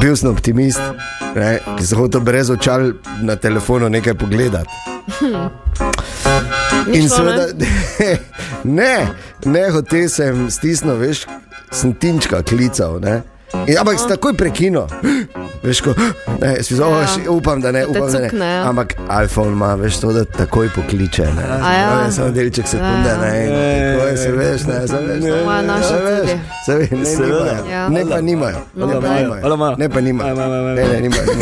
bil 0.01 0.15
sem 0.15 0.29
optimist, 0.29 0.81
ne, 1.35 1.59
ki 1.77 1.85
sem 1.85 1.97
hotel 1.97 2.21
brez 2.21 2.49
očal 2.49 2.93
na 3.21 3.35
telefonu 3.35 3.89
nekaj 3.89 4.13
pogledati. 4.13 4.69
Ni 6.87 6.97
In 6.97 7.09
šlo, 7.09 7.25
ne? 7.25 7.37
seveda, 7.37 7.45
ne, 8.79 8.95
ne, 9.45 9.65
hotel 9.71 10.09
sem 10.09 10.47
stisnil, 10.51 10.97
veš, 11.01 11.25
sem 11.71 11.93
tinčka 11.93 12.43
klical. 12.43 12.99
Ne? 13.01 13.21
In, 13.67 13.75
ampak 13.77 13.99
si 13.99 14.07
takoj 14.07 14.33
prekinil. 14.33 14.87
Veš, 15.63 15.81
ko, 15.81 15.93
ne, 16.41 16.57
si 16.63 16.73
zelo, 16.73 16.89
Ja. 16.91 17.05
ja. 17.05 17.29
upam, 17.29 17.61
da 17.61 17.69
ne, 17.69 17.85
upam, 17.85 18.09
da 18.09 18.19
ne. 18.19 18.29
cukne, 18.29 18.45
ja. 18.47 18.65
Ampak 18.65 18.95
iPhone 19.19 19.51
ima, 19.51 19.75
veš, 19.75 19.99
to, 19.99 20.09
da 20.09 20.25
takoj 20.25 20.69
pokliče. 20.69 21.21
Ne, 21.27 21.43
A 21.45 21.69
ja. 21.71 21.85
Ne, 21.99 22.11
samo 22.11 22.31
delček 22.31 22.65
sekunde, 22.65 23.05
Ja. 23.07 23.17
ne, 23.17 23.31
in 23.37 23.49
tako 23.49 24.07
je, 24.07 24.17
se 24.17 24.31
veš, 24.31 24.61
ne, 24.63 24.87
se 24.87 24.97
veš. 24.97 25.21
ne, 25.21 25.29
Moja 25.43 25.61
naša 25.61 25.87
se 25.87 26.01
veš. 26.01 26.29
Se 26.65 26.75
veš, 26.75 26.89
ne, 26.89 26.97
nimajo. 26.97 27.61
Ja. 27.69 27.89
Ne, 27.89 28.01
pa 28.09 28.21
nimajo. 28.21 28.57
No, 28.73 28.87
Ne, 28.87 28.93
pa 28.95 29.09
nimajo. 29.11 29.75
Ne, 29.77 29.89
pa 29.89 30.01
nimajo. 30.01 30.27
Aj, 30.27 30.39
aj, 30.39 30.49
aj, 30.49 30.67
aj. 30.67 30.75
Ne, 30.75 30.83
ne, 30.83 31.01
nimajo. 31.01 31.29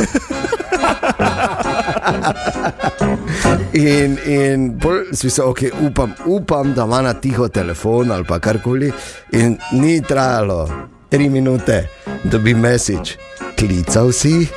In, 3.71 4.17
in 4.19 4.77
pol 4.77 5.13
si 5.13 5.29
se, 5.29 5.41
okay, 5.41 5.71
upam, 5.79 6.13
upam, 6.25 6.73
da 6.73 6.83
ima 6.83 7.01
na 7.01 7.13
tiho 7.13 7.47
telefon 7.47 8.11
ali 8.11 8.23
pa 8.23 8.39
karkoli. 8.39 8.91
In 9.31 9.57
ni 9.71 10.01
trajalo 10.01 10.69
tri 11.09 11.29
minute, 11.29 11.87
da 12.23 12.38
bi 12.38 12.53
mesič 12.53 13.17
klical 13.59 14.11
si. 14.11 14.47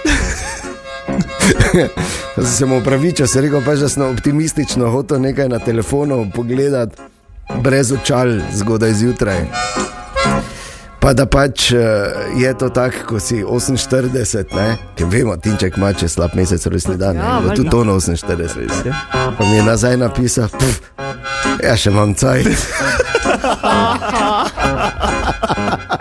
Se 2.56 2.66
mu 2.66 2.78
upravičil, 2.78 3.26
se 3.26 3.40
rekel, 3.40 3.62
pač, 3.64 3.78
da 3.78 3.88
sem 3.88 4.02
optimistično 4.02 4.90
hotel 4.90 5.20
nekaj 5.20 5.48
na 5.48 5.58
telefonu 5.58 6.30
pogledati, 6.34 6.96
brez 7.62 7.92
očal, 7.92 8.28
zgodaj 8.52 8.92
zjutraj. 8.92 9.40
Pa 11.00 11.12
da 11.12 11.26
pač 11.26 11.72
eh, 11.72 11.78
je 12.38 12.54
to 12.58 12.68
tako, 12.68 12.96
ko 13.08 13.20
si 13.20 13.44
48, 13.44 14.44
ne? 14.54 14.76
ker 14.94 15.06
vemo, 15.10 15.36
Tinček 15.36 15.76
ima 15.76 15.92
čez 15.92 16.12
slab 16.14 16.30
mesec 16.34 16.66
rojstni 16.66 16.96
dan, 16.96 17.16
Ja, 17.16 17.22
ja, 17.22 17.38
valjda. 17.38 17.54
tudi 17.54 17.70
to 17.70 17.84
na 17.84 17.92
48. 17.92 18.92
Pa 19.38 19.44
mi 19.44 19.56
je 19.56 19.62
nazaj 19.62 19.96
napisal, 19.96 20.48
puf, 20.48 20.80
ja 21.62 21.76
še 21.76 21.90
imam 21.90 22.14
cajt. 22.14 22.46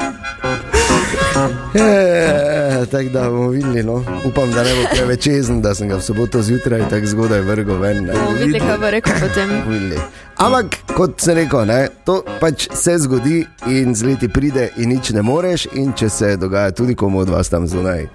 E, 1.74 2.86
tako 2.92 3.10
da 3.10 3.30
bomo 3.30 3.50
videli, 3.50 3.84
no. 3.84 4.04
upam, 4.26 4.52
da 4.52 4.64
ne 4.64 4.70
bo 4.76 4.82
preveč 4.96 5.28
jezen, 5.28 5.62
da 5.62 5.76
sem 5.76 5.90
ga 5.90 5.96
v 5.96 6.02
soboto 6.02 6.42
zjutraj 6.42 6.90
tako 6.90 7.06
zgodaj 7.06 7.42
vrgel 7.42 7.78
ven. 7.80 8.06
ne. 8.06 8.14
Bomo 8.14 8.32
videli, 8.32 8.60
kaj 8.60 8.78
bo 8.78 8.90
rekel 8.90 9.14
potem. 9.20 9.50
Videli. 9.68 10.00
Ampak, 10.38 10.66
kot 10.96 11.22
sem 11.22 11.36
rekel, 11.36 11.66
ne, 11.66 11.88
to 12.06 12.24
pač 12.40 12.68
se 12.74 12.98
zgodi 12.98 13.46
in 13.68 13.96
z 13.96 14.04
leti 14.04 14.28
pride, 14.28 14.70
in 14.78 14.90
nič 14.90 15.14
ne 15.16 15.22
moreš. 15.22 15.68
In 15.74 15.94
če 15.94 16.10
se 16.10 16.36
dogaja 16.38 16.72
tudi 16.72 16.96
komu 16.96 17.20
od 17.20 17.30
vas 17.30 17.50
tam 17.50 17.68
zunaj, 17.68 18.08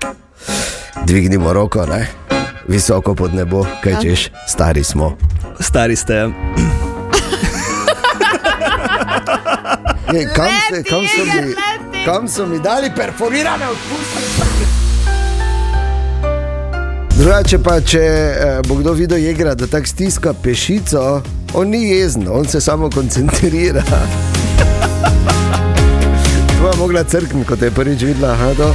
dvignimo 1.06 1.52
roko, 1.52 1.86
ne, 1.86 2.06
visoko 2.68 3.14
pod 3.14 3.34
nebo, 3.34 3.64
kaj 3.84 4.02
češ, 4.02 4.30
stari 4.46 4.84
smo. 4.84 5.16
Stari 5.60 5.96
ste. 5.96 6.28
Je, 10.12 10.28
kam, 10.34 10.52
se, 10.70 10.82
kam, 10.82 11.00
mi, 11.00 11.40
leti. 11.40 11.75
Kam 12.06 12.28
so 12.28 12.46
mi 12.46 12.58
dali 12.60 12.90
perforirane 12.96 13.64
odpustke? 13.68 14.20
Drugače 17.18 17.58
pa, 17.58 17.80
če 17.80 18.00
eh, 18.00 18.60
bo 18.68 18.74
kdo 18.78 18.92
videl 18.92 19.18
jegra, 19.18 19.54
da 19.54 19.66
tako 19.66 19.86
stiska 19.86 20.34
pešico, 20.42 21.22
on 21.54 21.68
ni 21.68 21.82
jezen, 21.88 22.28
on 22.30 22.46
se 22.46 22.60
samo 22.60 22.90
koncentrira. 22.90 23.82
To 26.56 26.70
je 26.72 26.76
mogla 26.78 27.04
crkniti, 27.04 27.46
kot 27.46 27.62
je 27.62 27.70
prvič 27.70 28.02
videla. 28.02 28.32
Aha, 28.32 28.54
to. 28.56 28.74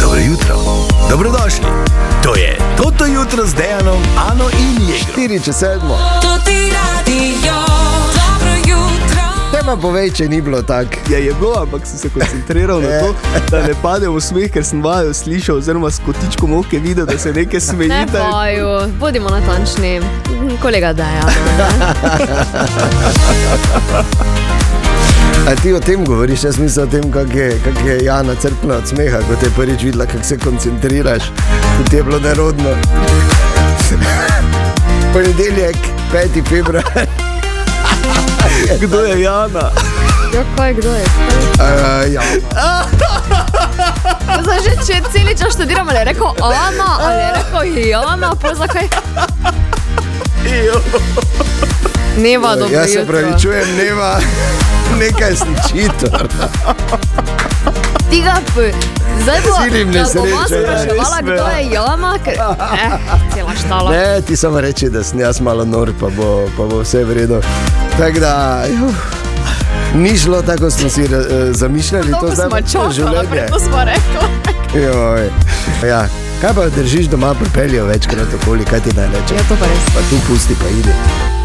Dobro 0.00 0.20
jutro, 0.20 0.56
dobrodošli. 1.10 1.66
To 2.22 2.34
je 2.34 2.58
Toto 2.76 3.06
jutro 3.06 3.46
z 3.46 3.54
Dejanom, 3.54 4.02
Ano 4.30 4.48
in 4.50 4.88
Jegro. 4.88 5.22
4 5.22 5.44
čez 5.44 5.62
7. 5.62 6.55
Ti 9.76 9.82
povej, 9.82 10.08
če 10.16 10.24
ni 10.32 10.38
bilo 10.40 10.62
tako. 10.64 10.96
Ja, 11.12 11.18
je 11.20 11.34
bilo, 11.36 11.52
ampak 11.60 11.84
sem 11.84 11.98
se 11.98 12.08
koncentriral 12.08 12.80
na 12.80 12.88
to, 13.04 13.12
da 13.50 13.60
ne 13.60 13.74
padem 13.82 14.14
v 14.14 14.20
smeh, 14.24 14.48
ker 14.48 14.64
sem 14.64 14.80
vajo 14.80 15.12
slišal, 15.12 15.60
oziroma 15.60 15.90
s 15.92 16.00
kotičkom 16.00 16.54
oke 16.56 16.80
videl, 16.80 17.04
da 17.04 17.18
se 17.20 17.28
nekaj 17.36 17.60
Ne 17.60 17.60
smejite. 17.60 18.16
boju, 18.16 18.96
bodimo 18.96 19.28
natančni. 19.28 20.00
Kolega 20.62 20.94
Deja. 20.96 21.28
A 25.46 25.52
ti 25.60 25.74
o 25.76 25.80
tem 25.80 26.04
govoriš, 26.08 26.44
jaz 26.44 26.58
mislim 26.58 26.88
o 26.88 26.90
tem, 26.90 27.12
kako 27.12 27.38
je, 27.38 27.60
kak 27.60 27.84
je 27.84 28.04
Jana 28.04 28.34
crpna 28.34 28.74
od 28.80 28.88
smeha, 28.88 29.18
ko 29.28 29.36
te 29.40 29.50
prvič 29.56 29.82
videla, 29.82 30.06
kako 30.08 30.24
se 30.24 30.38
koncentriraš, 30.38 31.22
kot 31.76 31.92
je 31.92 32.02
bilo 32.02 32.20
nerodno. 32.20 32.70
Ponedeljek, 35.12 35.76
5. 36.12 36.48
februar, 36.48 36.84
Kdo 38.82 39.00
je 39.00 39.20
Jana? 39.22 39.70
Ja, 40.34 40.42
kaj, 40.56 40.74
kdo 40.74 40.88
je? 40.88 41.04
uh, 41.60 42.12
ja. 42.12 42.22
Zdaj 44.42 44.58
že 44.64 44.72
če 44.86 45.00
celi 45.12 45.36
čas 45.38 45.54
študiram, 45.54 45.88
ali 45.88 45.98
je 45.98 46.04
rekel 46.04 46.26
Ana, 46.42 46.98
ali 47.00 47.20
je 47.20 47.30
rekel 47.32 47.88
Jana, 47.88 48.34
pa 48.42 48.54
zakaj? 48.54 48.88
Neva, 52.22 52.56
dobro. 52.56 52.74
Jaz 52.74 52.90
se 52.92 53.06
pravi, 53.06 53.40
čujem, 53.42 53.76
nema 53.76 54.18
nekaj 54.98 55.36
sličito. 55.36 56.06
Tega, 58.10 58.34
p- 58.54 58.72
zdaj 59.22 59.40
bo, 59.44 59.52
spraševala, 60.48 61.16
me, 61.22 61.32
kdo 61.32 61.34
ja. 61.34 61.58
je 61.58 61.70
Jana, 61.72 62.18
ker 62.24 62.34
eh, 62.38 62.90
cela 63.34 63.52
štala. 63.66 63.90
Ne, 63.90 64.20
ti 64.22 64.36
samo 64.36 64.60
reči, 64.60 64.90
da 64.90 65.04
sem 65.04 65.20
jaz 65.20 65.40
malo 65.40 65.64
nor, 65.64 65.92
pa 66.00 66.06
bo, 66.16 66.48
pa 66.56 66.62
bo 66.64 66.80
vse 66.82 67.04
v 67.04 67.14
redu. 67.14 67.40
Tako 67.98 68.20
da, 68.20 68.64
juh, 68.70 68.94
ni 69.94 70.16
šlo 70.18 70.42
tako, 70.42 70.68
kot 70.68 70.72
smo 70.72 70.88
si 70.88 71.02
uh, 71.02 71.10
zamišljali, 71.50 72.12
to 72.20 72.30
zdaj 72.34 72.50
pa 72.50 72.60
to 72.60 72.68
čakali, 72.72 72.94
življenje. 72.94 73.30
preko 73.30 73.58
smo 73.58 73.84
rekli. 73.84 75.30
Ja. 75.88 76.06
Kaj 76.40 76.52
pa 76.54 76.68
držiš 76.68 77.06
doma, 77.06 77.34
pripeljejo 77.34 77.86
večkrat 77.86 78.34
okoli, 78.42 78.64
kaj 78.64 78.80
ti 78.80 78.92
naj 78.96 79.06
reče? 79.06 79.34
Ja, 79.34 79.48
to 79.48 79.56
pa 79.56 79.66
res. 79.66 79.88
Pa 79.94 80.04
tu 80.10 80.20
pusti, 80.28 80.54
pa 80.60 80.68
ide. 80.68 81.35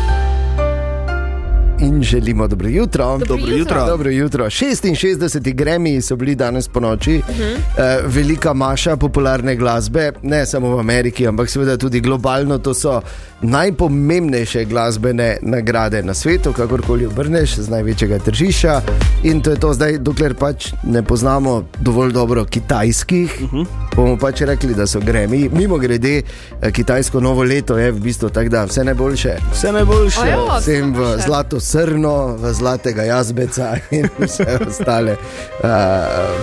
In 1.81 2.03
želimo 2.03 2.47
dobro 2.47 2.67
jutro. 2.67 3.17
Dobro 3.17 3.51
jutro. 3.51 3.85
Dobro 3.85 4.09
jutro. 4.09 4.45
66 4.45 5.53
gremi 5.53 6.01
so 6.01 6.15
bili 6.15 6.35
danes 6.35 6.67
po 6.67 6.79
noči, 6.79 7.17
uh 7.17 7.35
-huh. 7.35 7.53
uh, 7.53 8.13
velika 8.13 8.53
maša 8.53 8.95
popularne 8.95 9.55
glasbe, 9.55 10.11
ne 10.23 10.45
samo 10.45 10.75
v 10.75 10.79
Ameriki, 10.79 11.27
ampak 11.27 11.49
seveda 11.49 11.77
tudi 11.77 11.99
globalno. 11.99 12.57
To 12.57 12.73
so 12.73 13.01
najpomembnejše 13.41 14.65
glasbene 14.65 15.37
nagrade 15.41 16.03
na 16.03 16.13
svetu, 16.13 16.53
kakorkoli 16.53 17.05
obrneš, 17.05 17.55
z 17.55 17.69
največjega 17.69 18.19
tržišča. 18.19 18.81
In 19.23 19.41
to 19.41 19.51
je 19.51 19.59
to 19.59 19.73
zdaj, 19.73 19.97
dokler 19.97 20.33
pač 20.33 20.73
ne 20.83 21.03
poznamo 21.03 21.63
dovolj 21.79 22.11
dobro 22.11 22.45
kitajskih. 22.45 23.39
Uh 23.43 23.53
-huh. 23.53 23.65
Bomo 23.95 24.17
pač 24.17 24.41
rekli, 24.41 24.73
da 24.73 24.87
so 24.87 24.99
gremi. 24.99 25.49
Mimo 25.53 25.77
grede, 25.77 26.21
eh, 26.61 26.71
kitajsko 26.71 27.19
novo 27.19 27.43
leto 27.43 27.77
je 27.77 27.91
v 27.91 27.99
bistvu 27.99 28.29
tako, 28.29 28.49
da 28.49 28.63
vse 28.65 28.83
najboljše. 28.83 29.35
Vse 29.53 29.71
najboljše. 29.71 30.19
O, 30.19 30.27
ja. 30.27 30.59
Vsem 30.59 30.93
v 30.93 30.97
najboljše. 30.97 31.25
zlato 31.25 31.59
srno, 31.59 32.35
v 32.35 32.53
zlatega 32.53 33.03
jazbeca 33.03 33.75
in 33.91 34.07
vse 34.19 34.59
ostale. 34.67 35.17
Uh, 35.63 35.69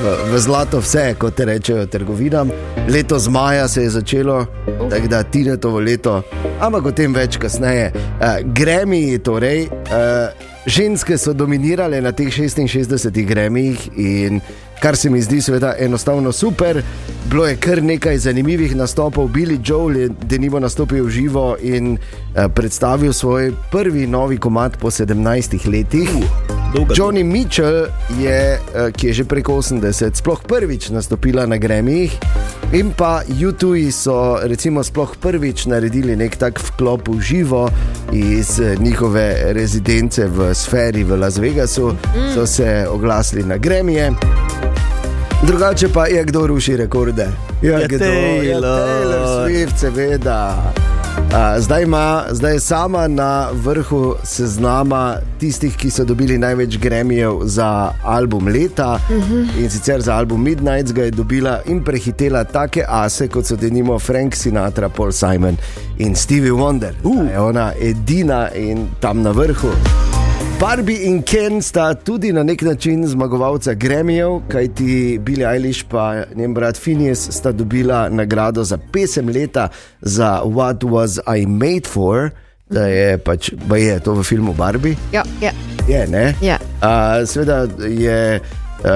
v, 0.03 0.35
v 0.35 0.39
zlato 0.39 0.81
vse, 0.81 1.15
kot 1.19 1.35
te 1.35 1.45
rečejo 1.45 1.87
trgovinam. 1.87 2.51
Leto 2.89 3.19
z 3.19 3.29
maja 3.29 3.69
se 3.69 3.83
je 3.83 3.91
začelo, 3.91 4.47
tako 4.91 5.09
da 5.09 5.23
Tinetovo 5.23 5.81
leto, 5.81 6.23
ampak 6.61 6.87
o 6.87 6.93
tem 6.93 7.15
več 7.15 7.41
kasneje. 7.41 7.93
Uh, 8.21 8.45
gremi, 8.45 9.19
torej. 9.19 9.69
Uh, 9.89 10.49
Ženske 10.69 11.17
so 11.17 11.33
dominirale 11.33 12.01
na 12.05 12.13
teh 12.13 12.29
66 12.29 13.25
gremijih 13.25 13.89
in 13.97 14.41
kar 14.83 14.97
se 14.97 15.11
mi 15.11 15.23
zdi 15.23 15.43
seveda 15.43 15.75
enostavno 15.79 16.33
super. 16.33 16.83
Bilo 17.31 17.47
je 17.47 17.57
kar 17.57 17.83
nekaj 17.83 18.19
zanimivih 18.19 18.77
nastopov. 18.77 19.29
Billy 19.29 19.59
Joel 19.65 19.97
je 19.97 20.09
denimo 20.09 20.61
nastopil 20.61 21.09
živo 21.09 21.57
in 21.63 21.99
predstavil 22.55 23.13
svoj 23.13 23.53
prvi 23.73 24.07
novi 24.07 24.39
komat 24.39 24.77
po 24.77 24.91
17 24.91 25.69
letih. 25.73 26.11
Dolga 26.75 26.95
Johnny 26.95 27.25
Mitchell, 27.25 27.87
je, 28.21 28.61
eh, 28.75 28.93
ki 28.93 29.07
je 29.07 29.13
že 29.13 29.25
preko 29.25 29.57
80, 29.57 30.17
sploh 30.17 30.41
prvič 30.45 30.91
nastopila 30.91 31.47
na 31.47 31.57
Gremijih. 31.57 32.13
In 32.73 32.93
pa 32.93 33.23
YouTube 33.25 33.93
so 33.93 34.37
recimo 34.43 34.85
sploh 34.85 35.17
prvič 35.17 35.67
naredili 35.67 36.17
nek 36.17 36.37
tak 36.37 36.61
vklop 36.61 37.09
v 37.09 37.21
živo 37.21 37.71
iz 38.13 38.61
eh, 38.61 38.77
njihove 38.77 39.53
rezidence 39.53 40.29
v 40.29 40.55
sferi 40.55 41.05
v 41.05 41.17
Las 41.17 41.39
Vegasu, 41.39 41.97
so 42.35 42.47
se 42.47 42.87
oglasili 42.91 43.45
na 43.45 43.57
Gremije. 43.57 44.13
Drugače 45.43 45.89
pa 45.89 46.07
je 46.07 46.25
kdo 46.25 46.47
ruši 46.47 46.77
rekorde. 46.77 47.33
Ja, 47.63 47.79
Ja, 47.81 47.89
kdo? 47.89 48.05
Ja, 48.05 48.11
Taylor. 48.11 48.87
Taylor 48.89 49.49
Swift, 49.49 49.77
seveda. 49.77 50.73
Zdaj, 51.59 51.83
ima, 51.83 52.25
zdaj 52.31 52.53
je 52.53 52.61
sama 52.61 53.09
na 53.09 53.49
vrhu 53.53 54.15
seznama 54.25 55.17
tistih, 55.41 55.77
ki 55.77 55.91
so 55.91 56.05
dobili 56.05 56.39
največ 56.39 56.79
gremijev 56.79 57.41
za 57.45 57.93
album 58.05 58.47
leta. 58.47 59.01
Uh 59.11 59.17
-huh. 59.17 59.63
In 59.63 59.71
sicer 59.71 60.01
za 60.01 60.15
album 60.15 60.43
Midnight 60.43 60.93
ga 60.93 61.03
je 61.03 61.11
dobila 61.11 61.61
in 61.67 61.85
prehitela 61.85 62.45
take 62.45 62.85
ase, 62.89 63.29
kot 63.29 63.47
so 63.47 63.57
denimo 63.57 63.99
Frank 63.99 64.35
Sinatra, 64.35 64.89
Paul 64.89 65.13
Simon 65.13 65.57
in 65.99 66.15
Stevie 66.15 66.53
Wonder. 66.53 66.95
Uh. 67.05 67.31
Je 67.33 67.41
ona 67.41 67.73
edina 67.81 68.55
in 68.55 68.89
tam 69.01 69.23
na 69.23 69.31
vrhu. 69.31 69.69
Barbie 70.61 71.07
in 71.07 71.23
Ken 71.23 71.63
sta 71.63 71.95
tudi 71.95 72.33
na 72.33 72.43
nek 72.43 72.63
način 72.63 73.07
zmagovalca 73.07 73.75
Gremijev, 73.75 74.41
kajti 74.49 75.19
Billy 75.23 75.45
Eilish 75.47 75.85
in 75.93 76.39
njen 76.39 76.55
brat 76.55 76.81
Phineas 76.83 77.29
sta 77.31 77.53
dobila 77.53 78.09
nagrado 78.09 78.65
za 78.65 78.79
pesem 78.93 79.29
leta 79.29 79.69
za 80.01 80.43
What 80.45 80.83
Was 80.83 81.19
I 81.39 81.47
Made 81.47 81.87
For, 81.89 82.31
da 82.71 82.87
je 82.87 83.19
pač, 83.19 83.53
ba 83.69 83.77
je 83.77 84.01
to 84.01 84.15
v 84.15 84.23
filmu 84.23 84.53
Barbie. 84.53 84.97
Ja, 85.13 85.23
ja. 85.41 85.53
Je, 85.89 86.07
ne? 86.07 86.35
Ja. 86.43 86.59
Uh, 86.83 87.29
Sveda 87.29 87.67
je, 87.89 88.41
uh, 88.85 88.91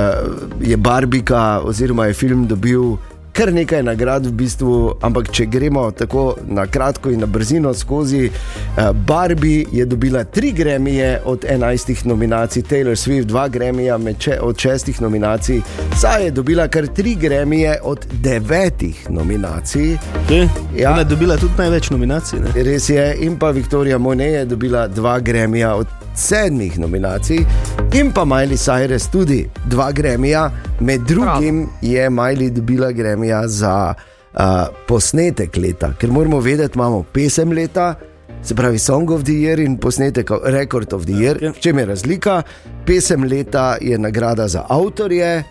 je 0.60 0.76
Barbika, 0.76 1.60
oziroma 1.64 2.06
je 2.06 2.14
film 2.14 2.46
dobil 2.46 2.96
kar 3.32 3.52
nekaj 3.52 3.82
nagrad, 3.82 4.26
v 4.26 4.32
bistvu, 4.32 4.72
ampak 5.00 5.30
če 5.32 5.46
gremo 5.46 5.84
tako 5.96 6.34
na 6.46 6.66
kratko 6.66 7.10
in 7.10 7.20
na 7.24 7.26
brzino 7.26 7.74
skozi, 7.74 8.26
uh, 8.28 8.90
Barbie 8.92 9.64
je 9.72 9.86
dobila 9.86 10.24
tri 10.24 10.52
gremije 10.52 11.20
od 11.24 11.44
enajstih 11.48 12.06
nominacij, 12.06 12.62
Taylor 12.62 12.96
Swift 12.96 13.30
dva 13.30 13.48
gremija 13.48 13.98
če, 14.18 14.38
od 14.40 14.58
šestih 14.58 15.00
nominacij, 15.00 15.60
saj 15.96 16.24
je 16.24 16.30
dobila 16.30 16.68
kar 16.68 16.86
tri 16.86 17.14
gremije 17.14 17.78
od 17.82 18.06
devetih 18.12 19.10
nominacij. 19.10 19.96
Ja. 20.30 20.48
Ja. 20.76 20.98
Je 20.98 21.04
dobila 21.04 21.36
tudi 21.36 21.52
največ 21.58 21.90
nominacij. 21.90 22.40
Ne? 22.40 22.62
Res 22.62 22.88
je, 22.88 23.16
in 23.20 23.38
pa 23.38 23.50
Viktorija 23.50 23.98
Monet 23.98 24.34
je 24.34 24.44
dobila 24.44 24.86
dva 24.88 25.18
gremija 25.20 25.74
od 25.74 26.01
sedmih 26.14 26.78
nominacij, 26.78 27.46
in 27.92 28.12
pa 28.12 28.24
Miley 28.24 28.56
Cyrus 28.56 29.08
tudi 29.10 29.48
dva 29.68 29.92
gremija, 29.92 30.50
med 30.80 31.00
drugim 31.08 31.68
je 31.80 32.10
Miley 32.10 32.50
dobila 32.50 32.92
gremija 32.92 33.48
za 33.48 33.94
uh, 33.94 34.66
posnetek 34.88 35.56
leta, 35.56 35.92
ker 35.98 36.10
moramo 36.10 36.40
vedeti, 36.40 36.78
imamo 36.78 37.02
pesem 37.12 37.52
leta. 37.52 37.94
Se 38.42 38.54
pravi, 38.54 38.78
Song 38.78 39.10
of 39.10 39.22
the 39.22 39.32
Year 39.32 39.60
in 39.60 39.76
posnetek 39.78 40.30
Record 40.44 40.92
of 40.92 41.04
the 41.06 41.12
Year. 41.12 41.42
Ja. 41.42 41.52
V 41.52 41.60
čem 41.60 41.78
je 41.78 41.84
razlika? 41.86 42.42
Pesem 42.86 43.24
leta 43.24 43.76
je 43.80 43.98
nagrada 43.98 44.48
za 44.48 44.64
avtorje, 44.68 45.44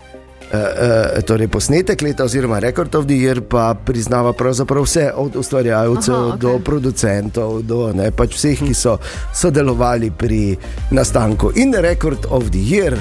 Uh, 0.52 1.22
torej 1.24 1.48
posnetek 1.48 2.02
leta, 2.02 2.26
oziroma 2.28 2.60
Record 2.60 2.96
of 2.96 3.06
the 3.08 3.16
Year, 3.16 3.40
pa 3.40 3.72
priznava 3.72 4.34
pravzaprav 4.34 4.84
vse, 4.84 5.06
od 5.16 5.36
ustvarjalcev 5.40 6.16
Aha, 6.16 6.26
okay. 6.26 6.40
do 6.44 6.60
producentov, 6.60 7.62
do 7.64 7.94
ne, 7.96 8.10
pač 8.12 8.36
vseh, 8.36 8.60
ki 8.60 8.76
so 8.76 8.98
sodelovali 9.32 10.12
pri 10.12 10.58
nastanku. 10.92 11.54
In 11.56 11.72
Record 11.72 12.28
of 12.28 12.52
the 12.52 12.60
Year, 12.60 13.00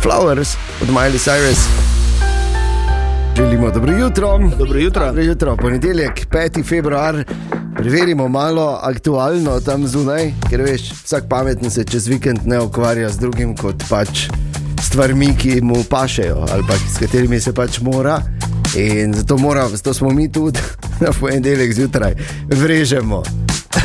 Flowers 0.00 0.56
od 0.80 0.88
Miley 0.88 1.20
Cyrus. 1.20 1.68
Želimo 3.36 3.70
dobro 3.70 3.92
jutro. 3.92 4.38
Dobro 4.58 4.78
jutro. 4.78 5.06
Dobro 5.06 5.22
jutro, 5.22 5.56
ponedeljek, 5.56 6.26
5. 6.30 6.64
februar. 6.68 7.24
Preverimo 7.76 8.28
malo 8.28 8.80
aktualno 8.82 9.60
tam 9.60 9.86
zunaj, 9.86 10.32
ker 10.50 10.62
veš, 10.62 10.92
vsak 11.04 11.28
pameten 11.28 11.70
se 11.70 11.84
čez 11.84 12.08
vikend 12.08 12.40
ne 12.44 12.60
ukvarja 12.60 13.08
z 13.08 13.18
drugim 13.18 13.56
kot 13.56 13.84
pač 13.88 14.28
stvarmi, 14.88 15.36
ki 15.36 15.60
mu 15.60 15.84
pašejo 15.84 16.46
ali 16.52 16.64
pa 16.68 16.74
s 16.74 16.98
katerimi 16.98 17.40
se 17.40 17.52
pač 17.52 17.80
mora. 17.80 18.22
In 18.76 19.12
zato, 19.14 19.36
mora, 19.38 19.68
zato 19.68 19.94
smo 19.94 20.10
mi 20.10 20.32
tudi 20.32 20.58
na 21.00 21.12
ponedeljek 21.20 21.74
zjutraj 21.74 22.14
vrežemo. 22.48 23.22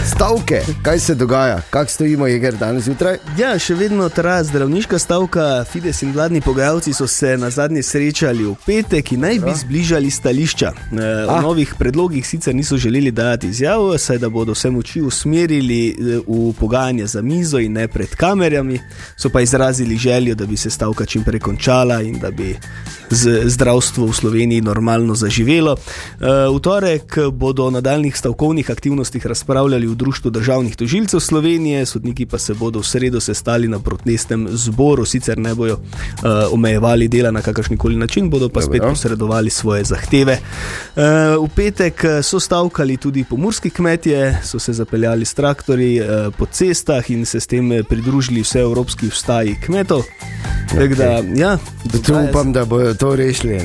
Stavke, 0.06 0.62
kaj 0.82 1.00
se 1.00 1.16
dogaja, 1.16 1.62
kako 1.70 1.92
stojimo, 1.92 2.28
Jeger, 2.28 2.56
danes 2.56 2.84
zjutraj? 2.84 3.18
Ja, 3.38 3.60
še 3.60 3.76
vedno 3.76 4.10
traja 4.10 4.44
zdravniška 4.44 5.00
stavka. 5.00 5.64
Fides 5.72 6.02
in 6.04 6.12
vladni 6.14 6.42
pogajalci 6.42 6.94
so 6.94 7.08
se 7.08 7.38
na 7.38 7.50
zadnje 7.50 7.84
srečali 7.84 8.44
v 8.46 8.56
petek 8.66 9.12
in 9.12 9.24
naj 9.24 9.40
bi 9.40 9.54
zbližali 9.56 10.12
stališča. 10.12 10.72
E, 10.92 11.06
o 11.26 11.32
Ah. 11.34 11.42
novih 11.42 11.76
predlogih 11.80 12.28
sicer 12.28 12.56
niso 12.56 12.78
želeli 12.78 13.12
dajati 13.12 13.48
izjav, 13.48 13.98
saj 13.98 14.18
da 14.18 14.30
bodo 14.30 14.52
vse 14.54 14.70
moči 14.70 15.02
usmerili 15.02 15.88
e, 15.90 15.94
v 16.28 16.54
pogajanje 16.60 17.08
za 17.08 17.22
mizo 17.22 17.60
in 17.60 17.74
ne 17.74 17.88
pred 17.88 18.16
kamerami. 18.16 18.80
So 19.18 19.30
pa 19.30 19.42
izrazili 19.42 19.98
željo, 19.98 20.36
da 20.36 20.46
bi 20.46 20.58
se 20.58 20.70
stavka 20.70 21.06
čim 21.06 21.24
prej 21.24 21.40
končala 21.40 22.02
in 22.02 22.20
da 22.20 22.32
bi 22.32 22.56
zdravstvo 23.46 24.06
v 24.06 24.14
Sloveniji 24.14 24.62
normalno 24.62 25.16
zaživelo. 25.16 25.78
E, 25.78 26.26
V 26.54 26.60
torek 26.60 27.18
bodo 27.32 27.66
o 27.66 27.72
nadaljnih 27.72 28.18
stavkovnih 28.18 28.72
aktivnostih 28.72 29.26
razpravljali 29.26 29.88
v 29.94 29.96
Društvu 29.96 30.32
državnih 30.32 30.76
tožilcev 30.76 31.20
Slovenije, 31.20 31.86
sodniki 31.86 32.26
pa 32.26 32.38
se 32.38 32.54
bodo 32.54 32.82
v 32.82 32.88
sredo 32.88 33.22
sestali 33.22 33.68
na 33.68 33.80
protestnem 33.80 34.48
zboru, 34.50 35.06
sicer 35.06 35.38
ne 35.38 35.54
bojo 35.56 35.78
uh, 35.78 36.50
omejevali 36.52 37.08
dela 37.08 37.32
na 37.32 37.42
kakršen 37.42 37.78
koli 37.78 37.96
način, 37.96 38.30
bodo 38.30 38.50
pa 38.50 38.62
spet 38.62 38.82
Dobro. 38.82 38.90
posredovali 38.90 39.50
svoje 39.50 39.84
zahteve. 39.84 40.40
Uh, 40.96 41.04
v 41.46 41.50
petek 41.56 42.04
eh, 42.04 42.24
so 42.24 42.40
stavkali 42.40 42.98
tudi 42.98 43.24
pomorski 43.24 43.70
kmetje, 43.70 44.40
so 44.44 44.60
se 44.60 44.74
zapeljali 44.74 45.26
s 45.26 45.34
traktorji 45.34 46.02
uh, 46.02 46.34
po 46.38 46.46
cestah 46.46 47.12
in 47.12 47.26
se 47.26 47.40
s 47.40 47.48
tem 47.48 47.70
pridružili 47.90 48.42
vse 48.42 48.60
evropski 48.60 49.08
vstaji 49.08 49.56
kmetov. 49.66 50.02
Okay. 50.74 50.96
Da, 50.96 51.22
ja, 51.36 51.58
Tu 52.06 52.14
upam, 52.30 52.54
da 52.54 52.66
bodo 52.66 52.94
to 52.94 53.16
rešili. 53.16 53.60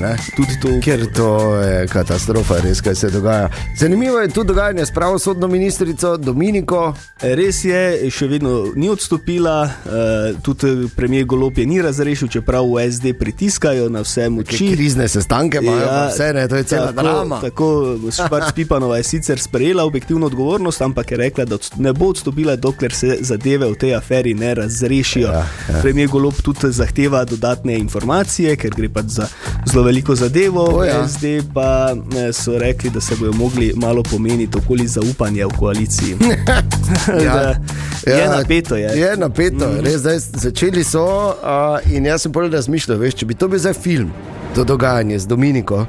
To. 0.62 0.69
Ker 0.85 1.07
to 1.17 1.57
je 1.57 1.87
katastrofa, 1.88 2.61
res, 2.61 2.81
kaj 2.81 2.95
se 2.95 3.11
dogaja. 3.11 3.49
Zanimivo 3.79 4.19
je 4.19 4.29
tudi 4.29 4.49
dogajanje 4.49 4.87
s 4.87 4.93
pravosodno 4.95 5.49
ministrico 5.49 6.17
Dominiko. 6.18 6.94
Res 7.20 7.64
je, 7.64 8.11
še 8.11 8.28
vedno 8.31 8.72
ni 8.76 8.90
odstopila, 8.90 9.64
uh, 9.64 10.40
tudi 10.42 10.88
premijer 10.96 11.26
Golop 11.26 11.59
je 11.59 11.66
ni 11.66 11.81
razrešil, 11.83 12.28
čeprav 12.28 12.66
v 12.66 12.85
SD 12.90 13.14
pritiskajo 13.18 13.88
na 13.88 14.02
vse 14.07 14.28
moči. 14.28 14.70
krizne 14.74 15.09
sestanke 15.09 15.59
imajo, 15.62 15.87
ja, 15.87 16.09
vse 16.09 16.33
ne, 16.33 16.48
to 16.48 16.57
je 16.57 16.64
cela 16.64 16.92
tako, 16.92 17.02
drama. 17.02 17.40
Tako, 17.40 17.68
Šparc 18.14 18.52
Pipanova 18.54 18.96
je 18.96 19.02
sicer 19.02 19.40
sprejela 19.40 19.85
objektivno 19.85 20.26
odgovornost, 20.26 20.83
ampak 20.83 21.11
je 21.11 21.16
rekla, 21.16 21.44
da 21.44 21.59
ne 21.76 21.92
bo 21.92 22.12
odstopila, 22.12 22.57
dokler 22.57 22.94
se 22.94 23.18
zadeve 23.20 23.70
v 23.70 23.74
tej 23.74 23.94
aferi 23.94 24.35
ne 24.35 24.54
razrešijo. 24.54 25.28
Ja, 25.28 25.46
ja. 25.68 25.83
Premijer 25.83 26.09
Golop 26.09 26.42
tudi 26.42 26.72
zahteva 26.72 27.24
dodatne 27.24 27.78
informacije, 27.78 28.57
ker 28.57 28.74
gre 28.76 28.88
pač 28.88 29.07
za 29.18 29.28
zelo 29.66 29.85
veliko 29.85 30.14
zadevo. 30.14 30.64
O, 30.78 30.85
ja. 30.85 31.09
SD 31.09 31.42
pa 31.54 31.92
eh, 31.92 32.33
so 32.33 32.59
rekli, 32.59 32.90
da 32.90 33.00
se 33.00 33.16
bodo 33.16 33.33
mogli 33.33 33.72
malo 33.76 34.02
pomeniti 34.02 34.59
okoli 34.59 34.87
zaupanja 34.87 35.46
v 35.46 35.59
koaliciji. 35.59 36.08
Da 38.05 38.16
je 38.16 38.29
napeto. 38.29 38.77
Je. 38.77 38.99
Je 38.99 39.16
napeto, 39.16 39.68
mm. 39.68 39.81
res 39.85 40.01
zdaj 40.01 40.18
začeli 40.18 40.85
so. 40.85 41.05
Uh, 41.05 41.92
in 41.92 42.07
jaz 42.07 42.25
sem 42.25 42.33
prvi 42.33 42.49
razmišljal, 42.55 42.99
veš, 42.99 43.21
če 43.21 43.27
bi 43.29 43.37
to 43.37 43.49
bil 43.49 43.61
zdaj 43.61 43.75
film, 43.77 44.12
to 44.55 44.64
dogajanje 44.64 45.18
z 45.18 45.29
Dominiko. 45.29 45.87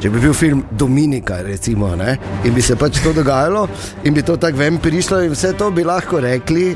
Če 0.00 0.08
bi 0.08 0.20
bil 0.22 0.32
film 0.32 0.62
Dominika, 0.80 1.42
recimo, 1.44 1.90
ne, 1.96 2.14
in 2.48 2.54
bi 2.56 2.62
se 2.64 2.72
pač 2.80 3.02
to 3.04 3.10
dogajalo, 3.12 3.66
in 4.08 4.14
bi 4.16 4.22
to 4.24 4.38
tako 4.40 4.56
ven 4.56 4.78
prišlo, 4.80 5.18
in 5.26 5.34
vse 5.34 5.50
to 5.60 5.66
bi 5.76 5.84
lahko 5.84 6.22
rekli, 6.24 6.70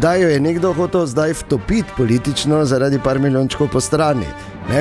da 0.00 0.14
jo 0.16 0.30
je 0.30 0.38
nekdo 0.40 0.72
hotel 0.72 1.04
zdaj 1.06 1.34
vtopiti 1.42 1.92
politično 1.96 2.62
zaradi 2.64 2.96
par 3.04 3.20
milijončkov 3.20 3.68
po 3.68 3.82
strani. 3.84 4.24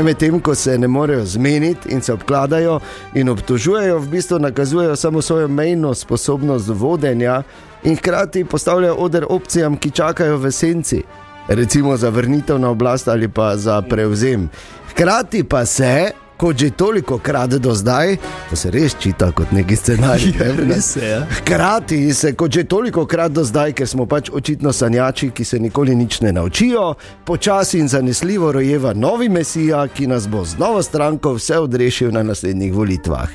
Medtem 0.03 0.39
ko 0.39 0.55
se 0.55 0.77
ne 0.77 0.87
morejo 0.87 1.25
zmeniti 1.25 1.91
in 1.91 2.01
se 2.01 2.13
obkladajo 2.13 2.79
in 3.19 3.29
obtožujejo, 3.29 3.99
v 3.99 4.07
bistvu 4.15 4.39
nakazujejo 4.39 4.95
samo 4.95 5.21
svojo 5.21 5.47
mejno 5.47 5.91
sposobnost 5.93 6.71
vodenja 6.71 7.41
in 7.83 7.97
hkrati 7.97 8.45
postavljajo 8.45 8.95
oder 8.95 9.25
opcijam, 9.29 9.75
ki 9.77 9.91
čakajo 9.91 10.37
v 10.37 10.51
senci, 10.51 11.03
recimo 11.47 11.97
za 11.97 12.09
vrnitev 12.09 12.59
na 12.59 12.69
oblast 12.69 13.07
ali 13.07 13.27
pa 13.27 13.57
za 13.57 13.81
prevzem. 13.81 14.49
Hkrati 14.91 15.43
pa 15.43 15.65
se, 15.65 16.11
kot 16.39 16.57
že 16.57 16.69
toliko 16.71 17.17
krat 17.17 17.49
do 17.49 17.73
zdaj, 17.75 18.15
to 18.49 18.55
se 18.55 18.71
res 18.71 18.95
čita 18.99 19.31
kot 19.35 19.51
neki 19.51 19.75
scenarij. 19.75 20.31
Ja, 20.39 20.45
ne, 20.55 20.67
res 20.71 20.93
se, 20.93 21.03
ja. 21.03 21.19
Hkrati 21.39 22.13
se, 22.13 22.31
kot 22.39 22.55
že 22.55 22.63
toliko 22.63 23.03
krat 23.05 23.35
do 23.35 23.43
zdaj, 23.43 23.73
ker 23.75 23.87
smo 23.87 24.05
pač 24.07 24.31
očitno 24.31 24.71
sanjači, 24.73 25.31
ki 25.35 25.45
se 25.45 25.59
nikoli 25.59 25.95
nič 25.95 26.21
ne 26.21 26.31
naučijo, 26.33 26.93
počasi 27.25 27.79
in 27.83 27.91
zanesljivo 27.91 28.51
rojeva 28.55 28.93
novi 28.93 29.29
mesija, 29.29 29.83
ki 29.87 30.07
nas 30.07 30.29
bo 30.31 30.45
z 30.45 30.57
novo 30.61 30.83
stranko 30.83 31.35
vse 31.35 31.59
odrešil 31.59 32.15
na 32.15 32.23
naslednjih 32.23 32.73
volitvah. 32.73 33.29